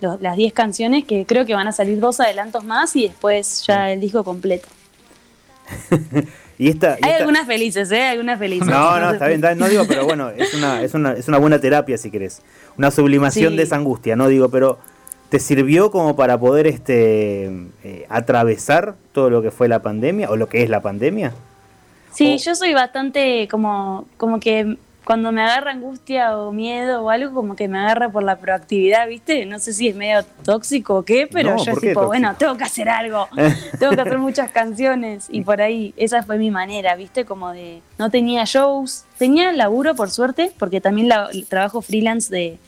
las 0.00 0.36
10 0.36 0.52
canciones 0.52 1.04
que 1.04 1.24
creo 1.26 1.46
que 1.46 1.54
van 1.54 1.68
a 1.68 1.72
salir 1.72 2.00
dos 2.00 2.20
adelantos 2.20 2.64
más 2.64 2.94
y 2.96 3.08
después 3.08 3.64
ya 3.66 3.92
el 3.92 4.00
disco 4.00 4.24
completo. 4.24 4.68
y 6.58 6.68
esta, 6.68 6.96
Hay 7.02 7.12
algunas 7.12 7.46
felices, 7.46 7.90
¿eh? 7.90 8.02
Algunas 8.02 8.38
felices. 8.38 8.68
No, 8.68 9.00
no, 9.00 9.12
está 9.12 9.28
bien, 9.28 9.40
no 9.56 9.68
digo, 9.68 9.84
pero 9.86 10.04
bueno, 10.04 10.30
es 10.30 10.54
una, 10.54 10.82
es 10.82 10.94
una, 10.94 11.12
es 11.12 11.28
una 11.28 11.38
buena 11.38 11.60
terapia 11.60 11.98
si 11.98 12.10
querés. 12.10 12.42
Una 12.76 12.90
sublimación 12.90 13.56
de 13.56 13.62
esa 13.62 13.76
angustia, 13.76 14.16
no 14.16 14.28
digo, 14.28 14.48
pero 14.48 14.78
¿te 15.28 15.40
sirvió 15.40 15.90
como 15.90 16.14
para 16.16 16.38
poder 16.38 16.66
este 16.66 17.46
eh, 17.82 18.06
atravesar 18.08 18.94
todo 19.12 19.30
lo 19.30 19.42
que 19.42 19.50
fue 19.50 19.68
la 19.68 19.82
pandemia 19.82 20.30
o 20.30 20.36
lo 20.36 20.48
que 20.48 20.62
es 20.62 20.70
la 20.70 20.82
pandemia? 20.82 21.32
Sí, 22.12 22.38
yo 22.38 22.54
soy 22.54 22.72
bastante 22.72 23.46
como, 23.50 24.06
como 24.16 24.40
que 24.40 24.78
cuando 25.06 25.30
me 25.30 25.40
agarra 25.40 25.70
angustia 25.70 26.36
o 26.36 26.50
miedo 26.50 27.04
o 27.04 27.10
algo, 27.10 27.32
como 27.32 27.54
que 27.54 27.68
me 27.68 27.78
agarra 27.78 28.10
por 28.10 28.24
la 28.24 28.40
proactividad, 28.40 29.06
¿viste? 29.06 29.46
No 29.46 29.60
sé 29.60 29.72
si 29.72 29.86
es 29.86 29.94
medio 29.94 30.24
tóxico 30.42 30.96
o 30.96 31.02
qué, 31.04 31.28
pero 31.30 31.56
yo 31.64 31.76
tipo, 31.76 32.06
bueno, 32.06 32.34
tengo 32.36 32.56
que 32.56 32.64
hacer 32.64 32.88
algo, 32.88 33.28
tengo 33.78 33.94
que 33.94 34.00
hacer 34.00 34.18
muchas 34.18 34.50
canciones 34.50 35.28
y 35.30 35.42
por 35.42 35.62
ahí 35.62 35.94
esa 35.96 36.24
fue 36.24 36.38
mi 36.38 36.50
manera, 36.50 36.96
¿viste? 36.96 37.24
Como 37.24 37.52
de, 37.52 37.82
no 37.98 38.10
tenía 38.10 38.42
shows, 38.46 39.04
tenía 39.16 39.52
laburo 39.52 39.94
por 39.94 40.10
suerte, 40.10 40.50
porque 40.58 40.80
también 40.80 41.08
la, 41.08 41.30
trabajo 41.48 41.82
freelance 41.82 42.28
de, 42.28 42.58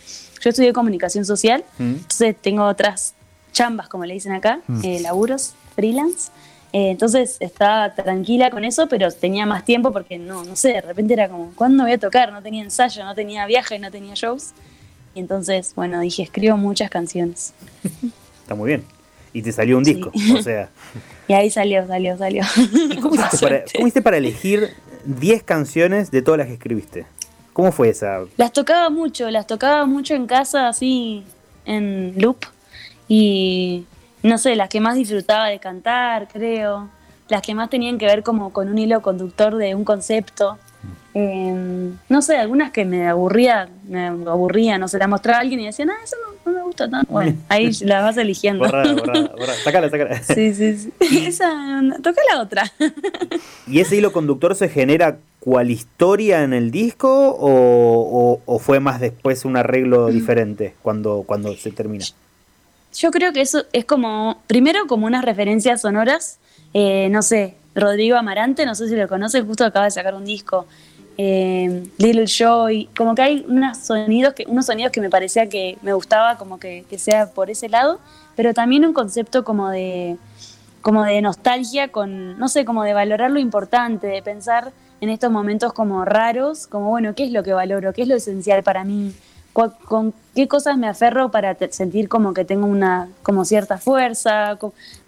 yo 0.41 0.51
estudié 0.51 0.73
comunicación 0.73 1.25
social, 1.25 1.65
mm. 1.79 1.83
entonces 1.83 2.37
tengo 2.41 2.63
otras 2.67 3.15
chambas, 3.51 3.89
como 3.89 4.05
le 4.05 4.15
dicen 4.15 4.31
acá, 4.31 4.61
mm. 4.69 4.85
eh, 4.85 5.01
laburos 5.01 5.55
freelance. 5.75 6.31
Eh, 6.73 6.91
entonces 6.91 7.39
estaba 7.41 7.95
tranquila 7.95 8.51
con 8.51 8.65
eso, 8.65 8.89
pero 8.89 9.11
tenía 9.11 9.47
más 9.47 9.65
tiempo 9.65 9.91
porque 9.93 10.19
no, 10.19 10.45
no 10.45 10.55
sé, 10.55 10.75
de 10.75 10.81
repente 10.83 11.15
era 11.15 11.29
como, 11.29 11.53
¿cuándo 11.55 11.85
voy 11.85 11.93
a 11.93 11.99
tocar? 11.99 12.33
No 12.33 12.43
tenía 12.43 12.63
ensayo, 12.63 13.05
no 13.05 13.15
tenía 13.15 13.47
viaje, 13.47 13.79
no 13.79 13.91
tenía 13.91 14.15
shows. 14.15 14.53
Y 15.15 15.21
entonces, 15.21 15.73
bueno, 15.75 16.01
dije, 16.01 16.23
escribo 16.23 16.57
muchas 16.57 16.91
canciones. 16.91 17.55
Está 18.43 18.55
muy 18.55 18.69
bien. 18.69 18.85
Y 19.33 19.43
te 19.43 19.53
salió 19.53 19.79
un 19.79 19.85
disco, 19.85 20.13
o 20.37 20.43
sea. 20.43 20.69
y 21.29 21.33
ahí 21.33 21.51
salió, 21.51 21.87
salió, 21.87 22.19
salió. 22.19 22.43
¿Cómo 23.01 23.15
hiciste, 23.15 24.03
para, 24.03 24.19
elegir 24.19 24.75
10 25.05 25.43
canciones 25.43 26.11
de 26.11 26.23
todas 26.23 26.39
las 26.39 26.47
que 26.49 26.55
escribiste? 26.55 27.07
¿Cómo 27.53 27.73
fue 27.73 27.89
esa? 27.89 28.21
Las 28.37 28.53
tocaba 28.53 28.91
mucho, 28.91 29.31
las 29.31 29.47
tocaba 29.47 29.87
mucho 29.87 30.15
en 30.15 30.27
casa, 30.27 30.69
así, 30.69 31.25
en 31.65 32.15
loop. 32.17 32.39
Y 33.09 33.85
no 34.23 34.39
sé, 34.39 34.57
las 34.57 34.69
que 34.69 34.81
más 34.81 34.97
disfrutaba 34.97 35.47
de 35.47 35.59
cantar, 35.59 36.29
creo, 36.29 36.89
las 37.29 37.43
que 37.43 37.55
más 37.55 37.71
tenían 37.71 37.99
que 37.99 38.07
ver 38.07 38.23
como 38.23 38.53
con 38.53 38.69
un 38.69 38.79
hilo 38.79 39.03
conductor 39.03 39.57
de 39.57 39.75
un 39.75 39.85
concepto. 39.85 40.59
Em, 41.15 41.97
no 42.09 42.23
sé, 42.23 42.37
algunas 42.37 42.71
que 42.71 42.85
me 42.85 43.09
aburría, 43.09 43.69
me 43.89 44.07
aburrían, 44.07 44.81
no 44.81 44.89
sé, 44.89 44.99
la 44.99 45.09
mostraba 45.09 45.39
a 45.39 45.41
alguien 45.41 45.61
y 45.61 45.67
decían, 45.67 45.91
ah, 45.91 45.97
eso 46.03 46.17
no, 46.45 46.53
me 46.53 46.63
gusta 46.63 46.89
tanto. 46.89 47.13
Bueno, 47.13 47.37
ahí 47.49 47.71
las 47.83 48.03
vas 48.03 48.17
eligiendo. 48.17 48.65
Borra, 48.65 48.93
borra, 48.93 49.29
borra. 49.37 49.53
Sácala, 49.65 49.91
sácala. 49.91 50.23
Sí, 50.23 50.55
sí, 50.55 50.79
sí. 50.79 50.93
Esa, 51.27 51.81
toca 52.03 52.21
la 52.33 52.41
otra. 52.41 52.73
¿Y 53.67 53.81
ese 53.81 53.97
hilo 53.97 54.13
conductor 54.13 54.55
se 54.55 54.69
genera 54.69 55.19
cual 55.41 55.71
historia 55.71 56.43
en 56.45 56.53
el 56.53 56.71
disco 56.71 57.37
o, 57.39 58.41
o 58.45 58.59
fue 58.59 58.81
más 58.81 59.01
después 59.01 59.45
un 59.45 59.57
arreglo 59.57 60.09
diferente 60.09 60.75
cuando, 60.83 61.25
cuando 61.27 61.55
se 61.57 61.71
termina? 61.71 62.05
Yo 62.95 63.11
creo 63.11 63.33
que 63.33 63.41
eso 63.41 63.65
es 63.73 63.85
como, 63.85 64.43
primero 64.47 64.87
como 64.87 65.07
unas 65.07 65.25
referencias 65.25 65.83
sonoras, 65.83 66.39
eh, 66.75 67.09
no 67.11 67.23
sé, 67.23 67.57
Rodrigo 67.75 68.17
Amarante, 68.17 68.67
no 68.67 68.75
sé 68.75 68.89
si 68.89 68.97
lo 68.97 69.09
conoces, 69.09 69.45
justo 69.45 69.65
acaba 69.65 69.85
de 69.85 69.91
sacar 69.91 70.15
un 70.15 70.25
disco, 70.25 70.67
eh, 71.17 71.85
Little 71.99 72.27
Joy, 72.27 72.89
como 72.97 73.15
que 73.15 73.23
hay 73.23 73.45
unos 73.49 73.79
sonidos 73.79 74.35
que, 74.35 74.45
unos 74.47 74.67
sonidos 74.67 74.93
que 74.93 75.01
me 75.01 75.11
parecía 75.11 75.49
que 75.49 75.77
me 75.83 75.93
gustaba 75.93 76.39
como 76.39 76.59
que, 76.59 76.85
sea 76.97 77.31
por 77.31 77.51
ese 77.51 77.69
lado, 77.69 78.01
pero 78.37 78.55
también 78.55 78.87
un 78.87 78.93
concepto 78.93 79.45
como 79.45 79.69
de, 79.69 80.17
como 80.81 81.05
de 81.05 81.21
nostalgia, 81.21 81.89
con, 81.89 82.39
no 82.39 82.49
sé, 82.49 82.65
como 82.65 82.85
de 82.85 82.95
valorar 82.95 83.31
lo 83.31 83.41
importante, 83.41 84.07
de 84.07 84.23
pensar 84.23 84.73
en 85.01 85.11
estos 85.11 85.31
momentos 85.31 85.73
como 85.73 86.05
raros, 86.05 86.67
como 86.67 86.89
bueno, 86.91 87.15
¿qué 87.15 87.25
es 87.25 87.33
lo 87.33 87.43
que 87.43 87.53
valoro? 87.53 87.93
¿Qué 87.93 88.03
es 88.03 88.09
lo 88.09 88.15
esencial 88.15 88.63
para 88.63 88.85
mí? 88.85 89.13
Con 89.67 90.15
qué 90.35 90.47
cosas 90.47 90.79
me 90.79 90.87
aferro 90.87 91.31
para 91.31 91.57
sentir 91.71 92.09
como 92.09 92.33
que 92.33 92.45
tengo 92.45 92.67
una, 92.67 93.09
como 93.23 93.45
cierta 93.45 93.79
fuerza, 93.79 94.59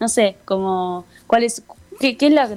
no 0.00 0.08
sé, 0.08 0.36
como 0.44 1.04
cuál 1.26 1.44
es, 1.44 1.62
qué, 2.00 2.16
es 2.18 2.32
la, 2.32 2.48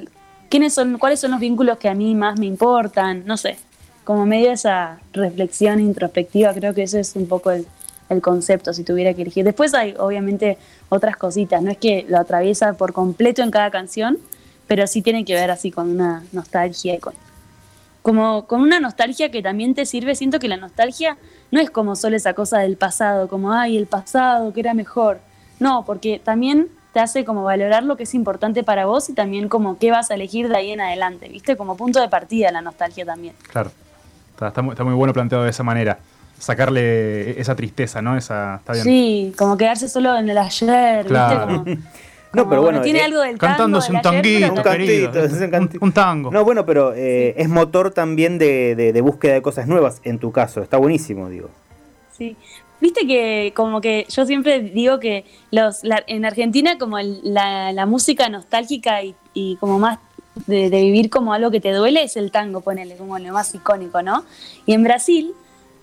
quiénes 0.50 0.74
son, 0.74 0.98
cuáles 0.98 1.20
son 1.20 1.32
los 1.32 1.40
vínculos 1.40 1.78
que 1.78 1.90
a 1.90 1.94
mí 1.94 2.16
más 2.16 2.40
me 2.40 2.48
importan, 2.48 3.24
no 3.26 3.38
sé, 3.38 3.58
como 4.04 4.26
medio 4.26 4.52
esa 4.52 5.00
reflexión 5.14 5.80
introspectiva, 5.80 6.54
creo 6.54 6.74
que 6.74 6.84
eso 6.84 6.98
es 6.98 7.16
un 7.16 7.28
poco 7.28 7.52
el, 7.52 7.68
el 8.10 8.22
concepto, 8.22 8.74
si 8.74 8.84
tuviera 8.84 9.14
que 9.14 9.22
elegir. 9.22 9.46
Después 9.46 9.74
hay 9.74 9.94
obviamente 10.00 10.58
otras 10.90 11.16
cositas, 11.16 11.62
no 11.62 11.72
es 11.72 11.78
que 11.78 12.06
lo 12.10 12.18
atraviesa 12.18 12.74
por 12.74 12.94
completo 12.94 13.44
en 13.44 13.52
cada 13.52 13.70
canción, 13.70 14.18
pero 14.68 14.88
sí 14.88 15.02
tiene 15.02 15.26
que 15.26 15.36
ver 15.36 15.52
así 15.52 15.70
con 15.70 15.90
una 15.90 16.24
nostalgia 16.32 16.96
y 16.96 16.98
con, 16.98 17.14
como 18.04 18.46
con 18.46 18.62
una 18.62 18.80
nostalgia 18.80 19.32
que 19.32 19.42
también 19.42 19.74
te 19.74 19.88
sirve. 19.88 20.14
Siento 20.14 20.38
que 20.38 20.48
la 20.48 20.58
nostalgia 20.58 21.18
no 21.52 21.60
es 21.60 21.72
como 21.72 21.96
solo 21.96 22.16
esa 22.16 22.34
cosa 22.34 22.60
del 22.60 22.78
pasado, 22.78 23.28
como, 23.28 23.54
ay, 23.54 23.78
el 23.78 23.88
pasado, 23.88 24.54
que 24.54 24.60
era 24.60 24.76
mejor. 24.76 25.20
No, 25.60 25.86
porque 25.86 26.22
también 26.24 26.68
te 26.92 27.00
hace 27.00 27.26
como 27.26 27.44
valorar 27.44 27.84
lo 27.84 27.98
que 27.98 28.04
es 28.04 28.14
importante 28.14 28.64
para 28.64 28.86
vos 28.86 29.10
y 29.10 29.14
también 29.14 29.50
como 29.50 29.80
qué 29.80 29.90
vas 29.90 30.12
a 30.12 30.16
elegir 30.16 30.50
de 30.50 30.58
ahí 30.58 30.72
en 30.72 30.82
adelante, 30.82 31.30
¿viste? 31.30 31.56
Como 31.56 31.78
punto 31.78 32.00
de 32.02 32.10
partida 32.10 32.52
la 32.52 32.62
nostalgia 32.62 33.06
también. 33.06 33.36
Claro, 33.50 33.72
está, 34.40 34.62
muy, 34.62 34.74
está 34.74 34.84
muy 34.84 34.94
bueno 34.94 35.14
planteado 35.14 35.46
de 35.46 35.50
esa 35.50 35.64
manera 35.64 35.98
sacarle 36.38 37.40
esa 37.40 37.56
tristeza, 37.56 38.02
¿no? 38.02 38.18
Esa, 38.18 38.58
está 38.58 38.74
bien. 38.74 38.84
Sí, 38.84 39.34
como 39.38 39.56
quedarse 39.56 39.88
solo 39.88 40.16
en 40.18 40.30
el 40.30 40.38
ayer, 40.38 41.06
claro. 41.06 41.64
¿viste? 41.64 41.82
no, 42.34 42.50
pero 42.50 42.62
bueno. 42.64 42.82
Tiene 42.82 43.00
eh, 43.00 43.04
algo 43.04 43.22
del 43.22 43.38
cantándose 43.38 43.92
un 43.92 44.02
tanguito, 44.02 44.54
un, 44.54 44.62
cantito, 44.62 45.80
un, 45.82 45.92
tango. 45.92 46.32
No, 46.32 46.44
bueno, 46.44 46.66
pero 46.66 46.94
eh, 46.96 47.36
es 47.38 47.48
motor 47.48 47.92
también 47.92 48.38
de, 48.38 48.76
de, 48.76 49.02
búsqueda 49.02 49.34
de 49.34 49.42
cosas 49.42 49.68
nuevas 49.68 50.02
en 50.04 50.18
tu 50.18 50.32
caso. 50.32 50.62
Está 50.62 50.78
buenísimo, 50.78 51.30
digo. 51.30 51.50
Sí. 52.12 52.36
Viste 52.82 53.08
que 53.08 53.54
como 53.56 53.80
que 53.80 54.06
yo 54.10 54.26
siempre 54.26 54.60
digo 54.62 55.00
que 55.00 55.26
los 55.52 55.84
en 56.08 56.26
Argentina 56.26 56.78
como 56.78 56.98
la, 57.00 57.72
la, 57.72 57.86
música 57.86 58.28
nostálgica 58.28 59.04
y, 59.04 59.16
y 59.34 59.56
como 59.58 59.80
más 59.80 60.00
de, 60.48 60.70
de, 60.70 60.82
vivir 60.82 61.10
como 61.10 61.34
algo 61.34 61.50
que 61.50 61.62
te 61.62 61.72
duele 61.72 62.04
es 62.04 62.18
el 62.18 62.32
tango, 62.32 62.62
ponele, 62.62 62.98
como 62.98 63.18
lo 63.20 63.32
más 63.32 63.54
icónico, 63.56 64.02
¿no? 64.02 64.26
Y 64.66 64.74
en 64.74 64.84
Brasil 64.84 65.34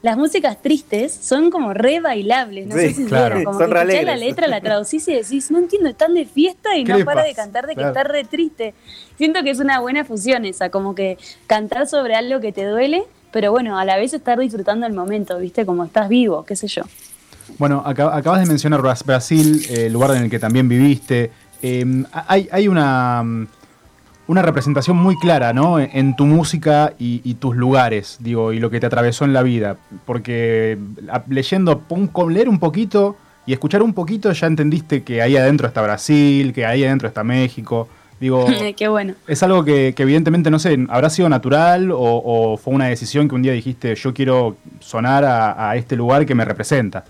las 0.03 0.17
músicas 0.17 0.61
tristes 0.63 1.13
son 1.13 1.51
como 1.51 1.75
re 1.75 2.01
bailables, 2.01 2.67
no 2.67 2.75
sé 2.75 2.95
si 2.95 3.05
claro. 3.05 3.45
como 3.45 3.59
que 3.59 3.67
la 4.03 4.17
letra, 4.17 4.47
la 4.47 4.61
traducís 4.61 5.07
y 5.09 5.15
decís, 5.15 5.51
no 5.51 5.59
entiendo, 5.59 5.91
están 5.91 6.15
de 6.15 6.25
fiesta 6.25 6.77
y 6.77 6.85
no 6.85 7.05
para 7.05 7.23
de 7.23 7.35
cantar 7.35 7.67
de 7.67 7.77
que 7.77 7.83
está 7.83 8.03
re 8.05 8.25
triste. 8.25 8.75
Siento 9.19 9.43
que 9.43 9.51
es 9.51 9.61
una 9.61 9.81
buena 9.81 10.05
fusión 10.05 10.47
esa, 10.47 10.71
como 10.71 10.95
que 10.95 11.19
cantar 11.47 11.87
sobre 11.87 12.15
algo 12.15 12.41
que 12.41 12.53
te 12.53 12.65
duele, 12.65 13.05
pero 13.31 13.53
bueno, 13.53 13.79
a 13.79 13.85
la 13.85 13.97
vez 13.97 14.15
estar 14.15 14.39
disfrutando 14.39 14.87
el 14.87 14.95
momento, 14.95 15.39
¿viste? 15.39 15.67
Como 15.67 15.85
estás 15.85 16.09
vivo, 16.09 16.45
qué 16.45 16.57
sé 16.57 16.67
yo. 16.67 16.83
Bueno, 17.59 17.83
acabas 17.85 18.41
de 18.41 18.47
mencionar 18.47 18.81
Brasil, 18.81 19.67
el 19.69 19.93
lugar 19.93 20.17
en 20.17 20.25
el 20.25 20.31
que 20.31 20.39
también 20.39 20.69
viviste. 20.69 21.31
Em, 21.61 22.07
hay, 22.13 22.49
hay 22.51 22.69
una 22.69 23.23
una 24.31 24.43
representación 24.43 24.97
muy 24.97 25.17
clara, 25.17 25.53
¿no? 25.53 25.81
En, 25.81 26.15
tu 26.15 26.25
música 26.25 26.93
y, 27.01 27.35
tus 27.35 27.57
lugares, 27.57 28.17
digo, 28.21 28.53
y 28.53 28.61
lo 28.61 28.71
que 28.71 28.79
te 28.79 28.87
atravesó 28.87 29.25
en 29.25 29.33
la 29.33 29.43
vida. 29.43 29.77
Porque 30.07 30.79
leyendo, 31.29 31.83
leer 32.29 32.49
un 32.49 32.61
poquito 32.61 33.17
y 33.45 33.53
escuchar 33.53 33.83
un 33.83 33.93
poquito 33.93 34.31
ya 34.31 34.47
entendiste 34.47 35.03
que 35.03 35.21
ahí 35.21 35.37
adentro 35.37 35.67
está 35.67 35.83
Brasil, 35.83 36.53
que 36.53 36.65
ahí 36.65 36.85
adentro 36.85 37.09
está 37.09 37.25
México. 37.25 37.89
Digo, 38.21 38.47
Qué 38.77 38.87
bueno. 38.87 39.15
Es 39.27 39.43
algo 39.43 39.65
que, 39.65 39.93
evidentemente, 39.99 40.49
no 40.49 40.61
sé, 40.61 40.79
habrá 40.91 41.11
sido 41.11 41.29
natural 41.29 41.91
o, 41.93 42.57
fue 42.57 42.73
una 42.73 42.87
decisión 42.87 43.29
que 43.29 43.35
un 43.35 43.43
día 43.43 43.53
dijiste, 43.53 43.97
yo 43.97 44.15
quiero 44.15 44.55
sonar 44.79 45.25
a 45.25 45.75
este 45.75 45.97
lugar 45.97 46.25
que 46.25 46.37
me 46.37 46.45
representa. 46.45 47.05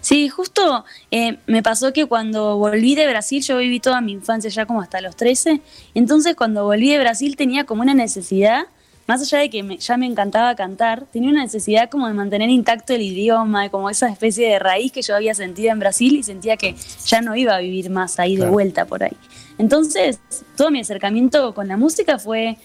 Sí, 0.00 0.28
justo 0.28 0.84
eh, 1.10 1.38
me 1.46 1.62
pasó 1.62 1.92
que 1.92 2.06
cuando 2.06 2.56
volví 2.56 2.94
de 2.94 3.06
Brasil, 3.06 3.42
yo 3.42 3.58
viví 3.58 3.80
toda 3.80 4.00
mi 4.00 4.12
infancia 4.12 4.50
ya 4.50 4.66
como 4.66 4.80
hasta 4.80 5.00
los 5.00 5.16
13, 5.16 5.60
entonces 5.94 6.36
cuando 6.36 6.64
volví 6.64 6.90
de 6.90 6.98
Brasil 6.98 7.36
tenía 7.36 7.64
como 7.64 7.82
una 7.82 7.94
necesidad, 7.94 8.66
más 9.06 9.22
allá 9.22 9.38
de 9.40 9.50
que 9.50 9.76
ya 9.78 9.96
me 9.96 10.06
encantaba 10.06 10.54
cantar, 10.54 11.04
tenía 11.06 11.30
una 11.30 11.42
necesidad 11.42 11.90
como 11.90 12.06
de 12.06 12.14
mantener 12.14 12.48
intacto 12.48 12.92
el 12.92 13.02
idioma, 13.02 13.68
como 13.68 13.90
esa 13.90 14.08
especie 14.08 14.48
de 14.48 14.60
raíz 14.60 14.92
que 14.92 15.02
yo 15.02 15.16
había 15.16 15.34
sentido 15.34 15.72
en 15.72 15.80
Brasil 15.80 16.16
y 16.16 16.22
sentía 16.22 16.56
que 16.56 16.76
ya 17.06 17.20
no 17.20 17.34
iba 17.34 17.56
a 17.56 17.58
vivir 17.58 17.90
más 17.90 18.20
ahí 18.20 18.36
de 18.36 18.48
vuelta 18.48 18.84
por 18.84 19.02
ahí. 19.02 19.16
Entonces, 19.58 20.20
todo 20.56 20.70
mi 20.70 20.80
acercamiento 20.80 21.52
con 21.54 21.66
la 21.66 21.76
música 21.76 22.20
fue 22.20 22.56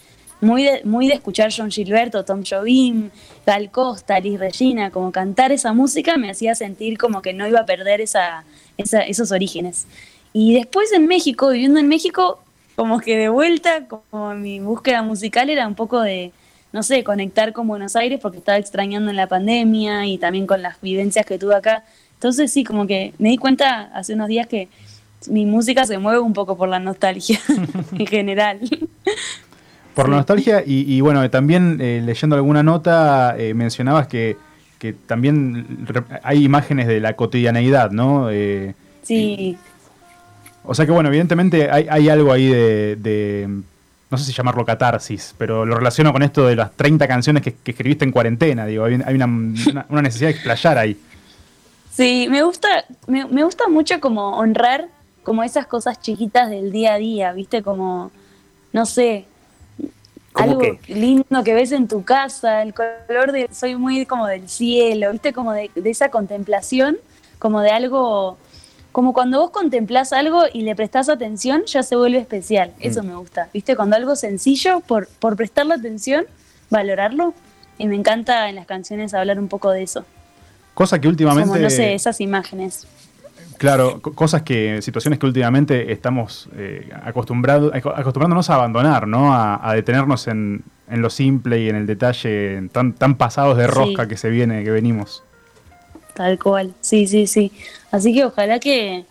muy 0.41 0.63
de, 0.63 0.81
muy 0.83 1.07
de 1.07 1.15
escuchar 1.15 1.51
John 1.55 1.71
Gilberto, 1.71 2.25
Tom 2.25 2.43
Jobim, 2.47 3.09
Gal 3.45 3.71
Costa, 3.71 4.19
Liz 4.19 4.39
Regina, 4.39 4.91
como 4.91 5.11
cantar 5.11 5.51
esa 5.51 5.73
música 5.73 6.17
me 6.17 6.29
hacía 6.29 6.55
sentir 6.55 6.97
como 6.97 7.21
que 7.21 7.33
no 7.33 7.47
iba 7.47 7.61
a 7.61 7.65
perder 7.65 8.01
esa, 8.01 8.43
esos 8.77 9.31
orígenes. 9.31 9.87
Y 10.33 10.53
después 10.53 10.91
en 10.91 11.07
México, 11.07 11.49
viviendo 11.49 11.79
en 11.79 11.87
México, 11.87 12.39
como 12.75 12.99
que 12.99 13.17
de 13.17 13.29
vuelta, 13.29 13.87
como 13.87 14.33
mi 14.35 14.59
búsqueda 14.59 15.01
musical 15.01 15.49
era 15.49 15.67
un 15.67 15.75
poco 15.75 16.01
de, 16.01 16.31
no 16.73 16.83
sé, 16.83 17.03
conectar 17.03 17.53
con 17.53 17.67
Buenos 17.67 17.95
Aires 17.95 18.19
porque 18.21 18.39
estaba 18.39 18.57
extrañando 18.57 19.09
en 19.09 19.15
la 19.15 19.27
pandemia 19.27 20.05
y 20.05 20.17
también 20.17 20.45
con 20.45 20.61
las 20.61 20.81
vivencias 20.81 21.25
que 21.25 21.39
tuve 21.39 21.55
acá. 21.55 21.85
Entonces 22.15 22.51
sí, 22.51 22.63
como 22.63 22.85
que 22.85 23.13
me 23.17 23.29
di 23.29 23.37
cuenta 23.37 23.89
hace 23.93 24.13
unos 24.13 24.27
días 24.27 24.47
que 24.47 24.67
mi 25.27 25.45
música 25.45 25.85
se 25.85 25.97
mueve 25.97 26.19
un 26.19 26.33
poco 26.33 26.57
por 26.57 26.69
la 26.69 26.79
nostalgia 26.79 27.39
en 27.97 28.05
general. 28.05 28.59
Por 29.95 30.09
la 30.09 30.17
nostalgia 30.17 30.61
y, 30.65 30.99
bueno, 30.99 31.27
también 31.29 31.79
eh, 31.81 32.01
leyendo 32.03 32.35
alguna 32.35 32.63
nota 32.63 33.35
eh, 33.37 33.53
mencionabas 33.53 34.07
que, 34.07 34.37
también 35.07 35.87
hay 36.21 36.43
imágenes 36.43 36.85
de 36.85 36.99
la 36.99 37.15
cotidianeidad, 37.15 37.89
¿no? 37.89 38.29
Eh, 38.29 38.75
sí. 39.01 39.57
O 40.63 40.75
sea 40.75 40.85
que 40.85 40.91
bueno, 40.91 41.09
evidentemente 41.09 41.71
hay, 41.71 42.07
algo 42.07 42.31
ahí 42.31 42.49
de, 42.49 43.47
no 44.11 44.17
sé 44.17 44.25
si 44.25 44.33
llamarlo 44.33 44.63
catarsis, 44.63 45.33
pero 45.39 45.65
lo 45.65 45.75
relaciono 45.75 46.13
con 46.13 46.21
esto 46.21 46.45
de 46.45 46.55
las 46.55 46.71
30 46.73 47.07
canciones 47.07 47.41
que, 47.41 47.55
escribiste 47.65 48.05
en 48.05 48.11
cuarentena, 48.11 48.67
digo, 48.67 48.85
hay, 48.85 48.93
una, 49.15 49.25
necesidad 49.89 50.29
de 50.29 50.35
explayar 50.35 50.77
ahí. 50.77 50.99
Sí, 51.91 52.27
me 52.29 52.43
gusta, 52.43 52.67
me, 53.07 53.25
me 53.25 53.43
gusta 53.43 53.67
mucho 53.67 53.99
como 53.99 54.37
honrar 54.37 54.87
como 55.23 55.43
esas 55.43 55.65
cosas 55.65 55.99
chiquitas 55.99 56.49
del 56.49 56.71
día 56.71 56.93
a 56.93 56.97
día, 56.97 57.33
¿viste? 57.33 57.63
Como, 57.63 58.11
no 58.71 58.85
sé, 58.85 59.25
algo 60.35 60.61
lindo 60.87 61.43
que 61.43 61.53
ves 61.53 61.71
en 61.71 61.87
tu 61.87 62.03
casa, 62.03 62.61
el 62.61 62.73
color 62.73 63.31
de, 63.31 63.49
soy 63.51 63.75
muy 63.75 64.05
como 64.05 64.27
del 64.27 64.49
cielo, 64.49 65.11
viste, 65.11 65.33
como 65.33 65.53
de, 65.53 65.71
esa 65.83 66.09
contemplación, 66.09 66.97
como 67.39 67.61
de 67.61 67.71
algo, 67.71 68.37
como 68.91 69.13
cuando 69.13 69.39
vos 69.39 69.51
contemplás 69.51 70.13
algo 70.13 70.43
y 70.51 70.61
le 70.61 70.75
prestás 70.75 71.09
atención, 71.09 71.63
ya 71.65 71.83
se 71.83 71.95
vuelve 71.95 72.19
especial, 72.19 72.69
mm. 72.77 72.81
eso 72.87 73.03
me 73.03 73.15
gusta, 73.15 73.49
viste, 73.53 73.75
cuando 73.75 73.95
algo 73.95 74.15
sencillo, 74.15 74.81
por, 74.81 75.07
por 75.19 75.35
prestarle 75.35 75.73
atención, 75.73 76.25
valorarlo, 76.69 77.33
y 77.77 77.87
me 77.87 77.95
encanta 77.95 78.49
en 78.49 78.55
las 78.55 78.65
canciones 78.65 79.13
hablar 79.13 79.39
un 79.39 79.47
poco 79.47 79.71
de 79.71 79.83
eso. 79.83 80.05
Cosa 80.73 80.99
que 80.99 81.07
últimamente... 81.07 81.49
Como, 81.49 81.61
no 81.61 81.69
sé, 81.69 81.93
esas 81.93 82.19
imágenes. 82.21 82.87
Claro, 83.57 84.01
cosas 84.01 84.41
que, 84.41 84.81
situaciones 84.81 85.19
que 85.19 85.25
últimamente 85.25 85.91
estamos 85.91 86.49
eh, 86.55 86.89
acostumbrados, 87.03 87.71
acostumbrándonos 87.73 88.49
a 88.49 88.55
abandonar, 88.55 89.07
¿no? 89.07 89.33
A, 89.33 89.73
detenernos 89.73 90.27
en, 90.27 90.63
lo 90.89 91.09
simple 91.09 91.61
y 91.61 91.69
en 91.69 91.75
el 91.75 91.87
detalle 91.87 92.69
tan, 92.71 92.93
tan 92.93 93.15
pasados 93.15 93.57
de 93.57 93.67
rosca 93.67 94.07
que 94.07 94.17
se 94.17 94.29
viene, 94.29 94.63
que 94.63 94.71
venimos. 94.71 95.23
Tal 96.13 96.39
cual, 96.39 96.73
sí, 96.79 97.07
sí, 97.07 97.27
sí. 97.27 97.51
Así 97.91 98.13
que 98.13 98.25
ojalá 98.25 98.59
que, 98.59 99.05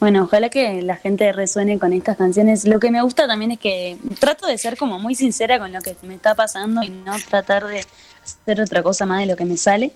bueno, 0.00 0.24
ojalá 0.24 0.48
que 0.48 0.82
la 0.82 0.96
gente 0.96 1.32
resuene 1.32 1.78
con 1.78 1.92
estas 1.92 2.16
canciones. 2.16 2.66
Lo 2.66 2.80
que 2.80 2.90
me 2.90 3.02
gusta 3.02 3.26
también 3.26 3.52
es 3.52 3.58
que 3.58 3.96
trato 4.18 4.46
de 4.46 4.58
ser 4.58 4.76
como 4.76 4.98
muy 4.98 5.14
sincera 5.14 5.58
con 5.58 5.72
lo 5.72 5.80
que 5.80 5.96
me 6.02 6.14
está 6.14 6.34
pasando 6.34 6.82
y 6.82 6.90
no 6.90 7.14
tratar 7.28 7.66
de 7.66 7.84
hacer 8.22 8.60
otra 8.60 8.82
cosa 8.82 9.06
más 9.06 9.20
de 9.20 9.26
lo 9.26 9.36
que 9.36 9.44
me 9.44 9.56
sale. 9.56 9.92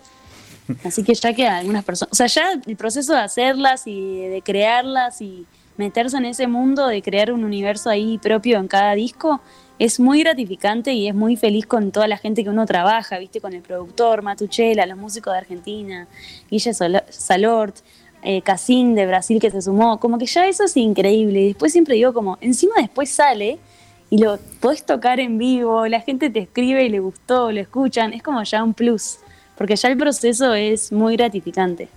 Así 0.85 1.03
que 1.03 1.15
ya 1.15 1.33
que 1.33 1.47
algunas 1.47 1.85
personas, 1.85 2.13
o 2.13 2.15
sea, 2.15 2.27
ya 2.27 2.61
el 2.67 2.77
proceso 2.77 3.15
de 3.15 3.21
hacerlas 3.21 3.87
y 3.87 4.27
de 4.27 4.43
crearlas 4.43 5.21
y 5.21 5.47
meterse 5.77 6.17
en 6.17 6.27
ese 6.27 6.47
mundo 6.47 6.87
de 6.89 7.03
crear 7.03 7.33
un 7.33 7.45
universo 7.45 7.89
ahí 7.89 8.19
propio 8.19 8.59
en 8.59 8.69
cada 8.69 8.95
disco 8.95 9.41
es 9.79 10.01
muy 10.01 10.21
gratificante 10.21 10.93
y 10.93 11.09
es 11.09 11.15
muy 11.15 11.37
feliz 11.37 11.67
con 11.67 11.93
toda 11.93 12.09
la 12.09 12.17
gente 12.17 12.43
que 12.43 12.51
uno 12.51 12.67
trabaja, 12.67 13.19
viste, 13.19 13.41
con 13.41 13.53
el 13.53 13.63
productor, 13.63 14.23
Matuchela, 14.23 14.85
los 14.87 14.99
músicos 14.99 15.33
de 15.33 15.39
Argentina, 15.39 16.09
Guille 16.51 16.75
Salort, 16.75 17.77
eh, 18.23 18.43
de 18.43 19.07
Brasil 19.07 19.41
que 19.41 19.51
se 19.51 19.63
sumó, 19.63 20.01
como 20.01 20.19
que 20.19 20.27
ya 20.27 20.49
eso 20.49 20.65
es 20.65 20.77
increíble. 20.77 21.43
Y 21.43 21.47
después 21.49 21.71
siempre 21.71 21.95
digo 21.95 22.13
como, 22.13 22.39
encima 22.41 22.75
después 22.79 23.09
sale 23.11 23.61
y 24.11 24.19
lo 24.19 24.39
podés 24.61 24.85
tocar 24.85 25.21
en 25.21 25.39
vivo, 25.39 25.87
la 25.87 26.01
gente 26.01 26.29
te 26.29 26.41
escribe 26.41 26.85
y 26.85 26.89
le 26.89 26.99
gustó, 26.99 27.53
lo 27.53 27.61
escuchan, 27.61 28.13
es 28.13 28.23
como 28.23 28.43
ya 28.43 28.65
un 28.65 28.75
plus 28.75 29.19
porque 29.59 29.75
ya 29.77 29.89
el 29.89 29.99
proceso 29.99 30.55
es 30.55 30.93
muy 30.93 31.17
gratificante. 31.17 31.89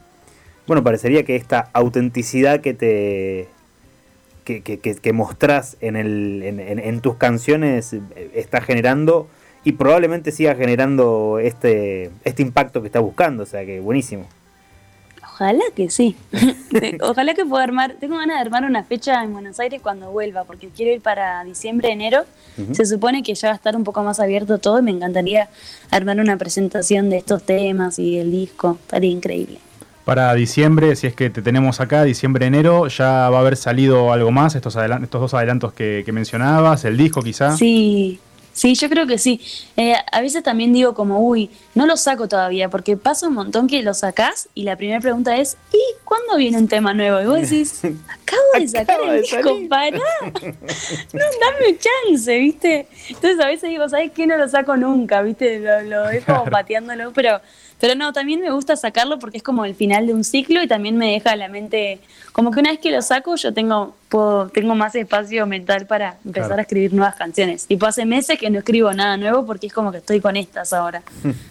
Bueno, 0.68 0.84
parecería 0.84 1.24
que 1.24 1.36
esta 1.36 1.70
autenticidad 1.74 2.60
que 2.60 2.74
te 2.74 3.48
que, 4.44 4.62
que, 4.62 5.14
mostrás 5.14 5.78
en, 5.80 5.96
el, 5.96 6.42
en, 6.44 7.00
tus 7.00 7.16
canciones 7.16 7.96
está 8.34 8.60
generando 8.60 9.30
y 9.64 9.74
probablemente 9.74 10.32
siga 10.34 10.56
generando 10.56 11.40
este, 11.40 12.10
este 12.26 12.42
impacto 12.42 12.82
que 12.82 12.88
está 12.88 13.00
buscando, 13.00 13.44
o 13.44 13.46
sea 13.46 13.66
que 13.66 13.80
buenísimo. 13.80 14.28
Ojalá 15.34 15.64
que 15.76 15.90
sí. 15.90 16.16
Ojalá 17.02 17.34
que 17.34 17.46
pueda 17.46 17.64
armar. 17.64 17.96
Tengo 18.00 18.18
ganas 18.18 18.38
de 18.38 18.42
armar 18.42 18.64
una 18.64 18.84
fecha 18.84 19.24
en 19.24 19.34
Buenos 19.34 19.60
Aires 19.60 19.82
cuando 19.82 20.12
vuelva, 20.12 20.44
porque 20.44 20.70
quiero 20.70 20.94
ir 20.94 21.02
para 21.02 21.44
diciembre, 21.44 21.92
enero. 21.92 22.26
Se 22.74 22.86
supone 22.86 23.24
que 23.24 23.34
ya 23.34 23.48
va 23.48 23.54
a 23.54 23.56
estar 23.56 23.76
un 23.76 23.84
poco 23.84 24.04
más 24.04 24.20
abierto 24.20 24.60
todo 24.60 24.80
y 24.80 24.82
me 24.82 24.92
encantaría 24.92 25.50
armar 25.90 26.20
una 26.20 26.38
presentación 26.38 27.10
de 27.10 27.18
estos 27.18 27.44
temas 27.44 27.98
y 27.98 28.20
el 28.20 28.30
disco. 28.30 28.78
Estaría 28.82 29.10
increíble. 29.10 29.60
Para 30.06 30.34
diciembre, 30.34 30.96
si 30.96 31.08
es 31.08 31.16
que 31.16 31.30
te 31.30 31.42
tenemos 31.42 31.80
acá, 31.80 32.04
diciembre, 32.04 32.46
enero, 32.46 32.88
ya 32.88 33.30
va 33.30 33.38
a 33.38 33.42
haber 33.42 33.56
salido 33.56 34.12
algo 34.12 34.32
más, 34.32 34.56
estos, 34.56 34.76
estos 34.76 35.22
dos 35.22 35.34
adelantos 35.34 35.74
que, 35.74 36.04
que 36.06 36.12
mencionabas, 36.12 36.86
el 36.86 36.98
disco 36.98 37.22
quizá. 37.22 37.56
Sí, 37.56 38.20
Sí, 38.54 38.76
yo 38.76 38.90
creo 38.90 39.08
que 39.08 39.18
sí. 39.18 39.42
Eh, 39.78 39.96
a 40.12 40.22
veces 40.22 40.44
también 40.44 40.74
digo 40.74 40.94
como, 40.94 41.20
uy, 41.26 41.50
no 41.74 41.86
lo 41.86 41.96
saco 41.96 42.28
todavía, 42.28 42.70
porque 42.70 42.98
pasa 42.98 43.28
un 43.28 43.34
montón 43.34 43.68
que 43.68 43.82
lo 43.82 43.94
sacás 43.94 44.50
y 44.54 44.64
la 44.64 44.76
primera 44.76 45.00
pregunta 45.00 45.38
es, 45.38 45.58
¿y 45.72 45.80
cuándo 46.04 46.36
viene 46.36 46.58
un 46.58 46.68
tema 46.68 46.94
nuevo? 46.94 47.22
Y 47.22 47.26
vos 47.26 47.50
decís, 47.50 47.80
acabo 47.84 48.42
de 48.56 48.68
sacar 48.68 49.00
el 49.08 49.22
disco, 49.22 49.58
pará, 49.70 50.00
no, 50.22 51.26
dame 51.40 51.78
chance, 51.78 52.38
¿viste? 52.38 52.88
Entonces 53.08 53.40
a 53.40 53.48
veces 53.48 53.70
digo, 53.70 53.88
¿sabes 53.88 54.12
qué? 54.12 54.28
No 54.28 54.38
lo 54.38 54.50
saco 54.50 54.76
nunca, 54.76 55.22
¿viste? 55.22 55.60
Lo, 55.60 55.82
lo 55.82 56.08
dejo 56.08 56.44
pateándolo, 56.52 57.14
pero 57.14 57.42
pero 57.82 57.96
no, 57.96 58.14
también 58.14 58.42
me 58.42 58.52
gusta 58.52 58.76
sacarlo 58.76 59.18
porque 59.18 59.38
es 59.38 59.44
como 59.44 59.66
el 59.66 59.74
final 59.74 60.06
de 60.06 60.14
un 60.14 60.24
ciclo 60.24 60.62
y 60.62 60.68
también 60.68 60.98
me 60.98 61.14
deja 61.14 61.36
la 61.36 61.48
mente, 61.48 62.00
como 62.32 62.52
que 62.52 62.60
una 62.60 62.70
vez 62.70 62.80
que 62.80 62.92
lo 62.92 63.02
saco 63.02 63.36
yo 63.36 63.56
tengo, 63.56 63.96
puedo, 64.12 64.50
tengo 64.50 64.76
más 64.76 64.94
espacio 64.94 65.48
mental 65.48 65.88
para 65.88 66.18
empezar 66.26 66.60
a 66.60 66.64
escribir 66.64 66.94
nuevas 66.94 67.16
canciones. 67.16 67.66
Tipo 67.66 67.86
hace 67.86 68.06
meses 68.06 68.38
que 68.38 68.50
no 68.50 68.60
escribo 68.60 68.94
nada 68.94 69.16
nuevo 69.16 69.46
porque 69.46 69.68
es 69.68 69.74
como 69.74 69.90
que 69.92 70.00
estoy 70.00 70.20
con 70.20 70.36
estas 70.36 70.74
ahora, 70.74 71.02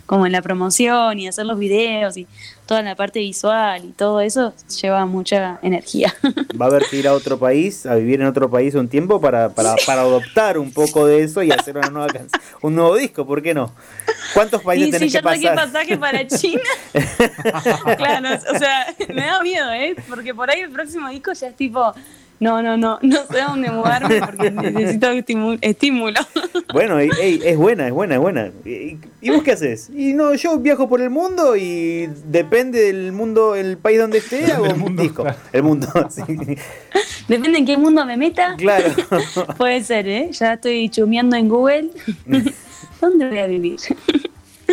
como 0.05 0.27
en 0.27 0.33
la 0.33 0.43
promoción 0.43 1.19
y 1.19 1.27
hacer 1.27 1.47
los 1.47 1.59
videos 1.59 2.19
y 2.19 2.27
toda 2.67 2.83
la 2.83 2.95
parte 2.95 3.19
visual 3.21 3.87
y 3.87 3.93
todo 3.93 4.21
eso 4.21 4.53
lleva 4.81 5.07
mucha 5.07 5.59
energía. 5.63 6.15
Va 6.61 6.67
a 6.67 6.69
haber 6.69 6.85
que 6.85 6.99
ir 6.99 7.09
a 7.09 7.15
otro 7.15 7.39
país, 7.39 7.87
a 7.87 7.95
vivir 7.95 8.21
en 8.21 8.27
otro 8.27 8.51
país 8.51 8.75
un 8.75 8.89
tiempo 8.89 9.23
para, 9.23 9.49
para, 9.49 9.75
para 9.87 10.03
adoptar 10.03 10.59
un 10.59 10.71
poco 10.71 11.07
de 11.07 11.23
eso 11.23 11.43
y 11.43 11.51
hacer 11.51 11.79
una 11.79 11.89
nueva 11.89 12.09
un 12.61 12.75
nuevo 12.75 12.95
disco, 12.95 13.27
¿por 13.27 13.43
qué 13.43 13.55
no? 13.55 13.73
¿Cuántos 14.35 14.63
países 14.63 14.89
y 14.89 14.91
tenés 14.91 15.13
si 15.13 15.19
que 15.19 15.23
pasar? 15.23 15.55
pasaje 15.55 15.97
para 15.97 16.27
China. 16.27 16.61
claro, 17.97 18.29
o 18.55 18.59
sea, 18.59 18.95
me 19.09 19.23
da 19.23 19.43
miedo, 19.43 19.73
¿eh? 19.73 19.97
Porque 20.11 20.35
por 20.35 20.51
ahí 20.51 20.61
el 20.61 20.71
próximo 20.71 21.09
disco 21.09 21.33
ya 21.33 21.49
es 21.49 21.57
tipo 21.57 21.95
no, 22.41 22.63
no, 22.63 22.79
no, 22.79 22.99
no 23.03 23.27
sé 23.31 23.43
a 23.43 23.49
dónde 23.49 23.71
mudarme 23.71 24.19
porque 24.21 24.51
necesito 24.73 25.11
estímulo. 25.61 26.21
Bueno, 26.73 27.01
es 27.01 27.57
buena, 27.57 27.89
es 27.89 27.93
buena, 27.93 28.15
es 28.15 28.21
buena. 28.21 28.51
¿Y 28.65 29.31
vos 29.31 29.43
qué 29.43 29.53
haces? 29.53 29.91
Y 29.93 30.13
no, 30.13 30.33
yo 30.37 30.57
viajo 30.61 30.89
por 30.89 31.01
el 31.01 31.11
mundo 31.11 31.57
y 31.57 32.09
depende 32.27 32.81
del 32.83 33.11
mundo, 33.11 33.57
el 33.57 33.77
país 33.77 33.99
donde 33.99 34.19
esté, 34.19 34.53
hago 34.53 34.67
un 34.67 34.97
disco. 34.97 35.27
El 35.53 35.65
mundo, 35.65 35.89
sí. 36.09 36.23
Depende 37.27 37.59
en 37.59 37.67
qué 37.67 37.77
mundo 37.77 38.07
me 38.07 38.17
meta. 38.17 38.55
Claro. 38.57 38.87
Puede 39.59 39.83
ser, 39.83 40.07
¿eh? 40.07 40.31
Ya 40.31 40.53
estoy 40.53 40.89
chumeando 40.91 41.35
en 41.35 41.49
Google. 41.49 41.91
¿Dónde 43.01 43.29
voy 43.29 43.39
a 43.39 43.47
vivir? 43.49 43.81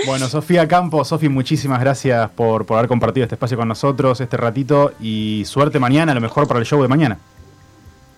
Bueno, 0.05 0.27
Sofía 0.27 0.67
Campos, 0.67 1.07
Sofi, 1.07 1.29
muchísimas 1.29 1.79
gracias 1.79 2.29
por, 2.29 2.67
por 2.67 2.77
haber 2.77 2.87
compartido 2.87 3.23
este 3.23 3.35
espacio 3.35 3.57
con 3.57 3.67
nosotros, 3.67 4.21
este 4.21 4.37
ratito, 4.37 4.93
y 5.01 5.43
suerte 5.45 5.79
mañana, 5.79 6.11
a 6.11 6.15
lo 6.15 6.21
mejor 6.21 6.47
para 6.47 6.59
el 6.59 6.65
show 6.67 6.79
de 6.79 6.87
mañana. 6.87 7.17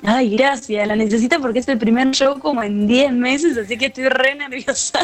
Ay, 0.04 0.36
gracias, 0.36 0.88
la 0.88 0.96
necesito 0.96 1.40
porque 1.42 1.60
es 1.60 1.68
el 1.68 1.78
primer 1.78 2.12
show 2.12 2.40
como 2.40 2.64
en 2.64 2.88
10 2.88 3.12
meses, 3.14 3.58
así 3.58 3.78
que 3.78 3.88
estoy 3.88 4.08
re 4.08 4.36
nerviosa. 4.36 5.00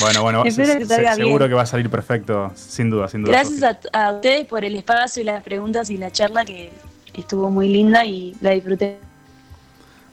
Bueno, 0.00 0.22
bueno, 0.22 0.42
seguro 0.50 1.48
que 1.48 1.54
va 1.54 1.62
a 1.62 1.66
salir 1.66 1.88
perfecto, 1.88 2.50
sin 2.54 2.90
duda, 2.90 3.08
sin 3.08 3.22
duda. 3.22 3.32
Gracias 3.32 3.78
a, 3.92 4.12
ustedes 4.12 4.46
por 4.46 4.64
el 4.64 4.74
espacio 4.74 5.22
y 5.22 5.24
las 5.24 5.42
preguntas 5.42 5.88
y 5.90 5.96
la 5.96 6.10
charla 6.10 6.44
que 6.44 6.72
estuvo 7.12 7.50
muy 7.50 7.68
linda 7.68 8.04
y 8.04 8.34
la 8.40 8.50
disfruté. 8.50 8.98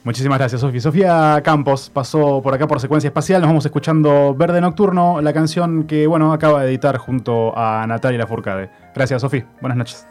Muchísimas 0.04 0.40
gracias, 0.40 0.62
Sofía. 0.62 0.82
Sofía 0.82 1.42
Campos 1.44 1.92
pasó 1.94 2.42
por 2.42 2.54
acá 2.54 2.68
por 2.68 2.80
Secuencia 2.80 3.08
Espacial. 3.08 3.42
Nos 3.42 3.50
vamos 3.50 3.66
escuchando 3.66 4.34
Verde 4.34 4.60
Nocturno, 4.60 5.22
la 5.22 5.32
canción 5.32 5.84
que, 5.84 6.08
bueno, 6.08 6.34
acaba 6.34 6.64
de 6.64 6.70
editar 6.70 6.98
junto 6.98 7.56
a 7.56 7.86
Natalia 7.88 8.20
Lafourcade. 8.20 8.70
Gracias, 8.96 9.22
Sofía. 9.22 9.46
Buenas 9.62 9.78
noches. 9.78 10.08